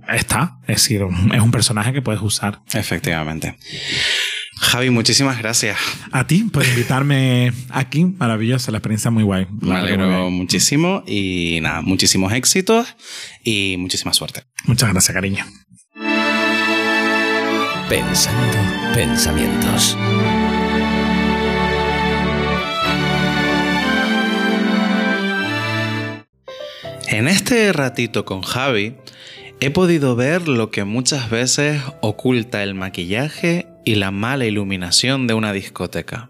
[0.07, 0.59] Está.
[0.67, 1.01] Es decir,
[1.33, 2.61] es un personaje que puedes usar.
[2.73, 3.57] Efectivamente.
[4.57, 5.77] Javi, muchísimas gracias.
[6.11, 8.05] A ti por invitarme aquí.
[8.05, 9.47] Maravillosa, la experiencia muy guay.
[9.61, 12.95] Me alegro muchísimo y nada, muchísimos éxitos
[13.43, 14.43] y muchísima suerte.
[14.65, 15.45] Muchas gracias, cariño.
[17.89, 18.57] Pensando
[18.93, 19.97] pensamientos.
[27.07, 28.95] En este ratito con Javi
[29.59, 35.33] he podido ver lo que muchas veces oculta el maquillaje y la mala iluminación de
[35.33, 36.29] una discoteca.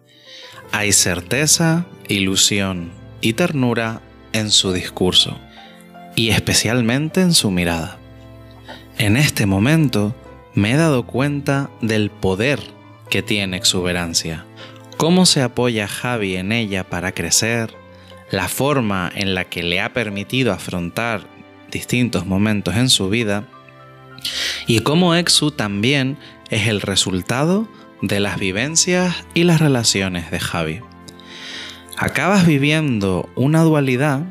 [0.72, 4.02] Hay certeza, ilusión y ternura
[4.34, 5.40] en su discurso
[6.16, 7.98] y especialmente en su mirada.
[8.98, 10.16] En este momento
[10.54, 12.60] me he dado cuenta del poder
[13.10, 14.46] que tiene exuberancia,
[14.98, 17.74] cómo se apoya Javi en ella para crecer,
[18.32, 21.35] la forma en la que le ha permitido afrontar
[21.76, 23.44] distintos momentos en su vida
[24.66, 26.18] y cómo Exu también
[26.50, 27.68] es el resultado
[28.02, 30.80] de las vivencias y las relaciones de Javi.
[31.98, 34.22] Acabas viviendo una dualidad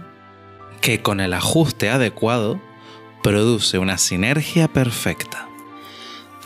[0.80, 2.58] que con el ajuste adecuado
[3.22, 5.46] produce una sinergia perfecta.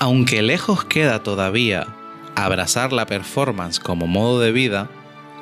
[0.01, 1.87] Aunque lejos queda todavía
[2.35, 4.91] abrazar la performance como modo de vida,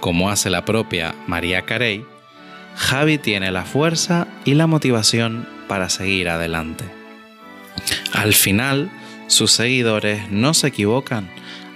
[0.01, 2.05] como hace la propia María Carey,
[2.77, 6.85] Javi tiene la fuerza y la motivación para seguir adelante.
[8.13, 8.91] Al final,
[9.27, 11.29] sus seguidores no se equivocan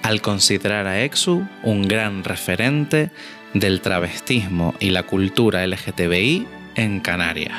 [0.03, 3.11] al considerar a Exu un gran referente
[3.55, 6.47] del travestismo y la cultura LGTBI
[6.77, 7.59] en Canarias.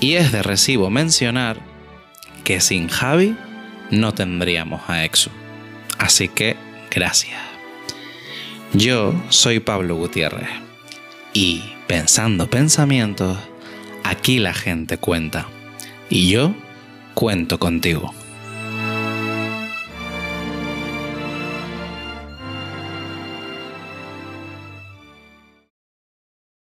[0.00, 1.58] Y es de recibo mencionar
[2.44, 3.36] que sin Javi
[3.90, 5.30] no tendríamos a Exu.
[5.98, 6.56] Así que,
[6.90, 7.40] gracias.
[8.72, 10.48] Yo soy Pablo Gutiérrez
[11.32, 13.38] y pensando pensamientos,
[14.02, 15.46] aquí la gente cuenta
[16.08, 16.54] y yo
[17.14, 18.14] cuento contigo.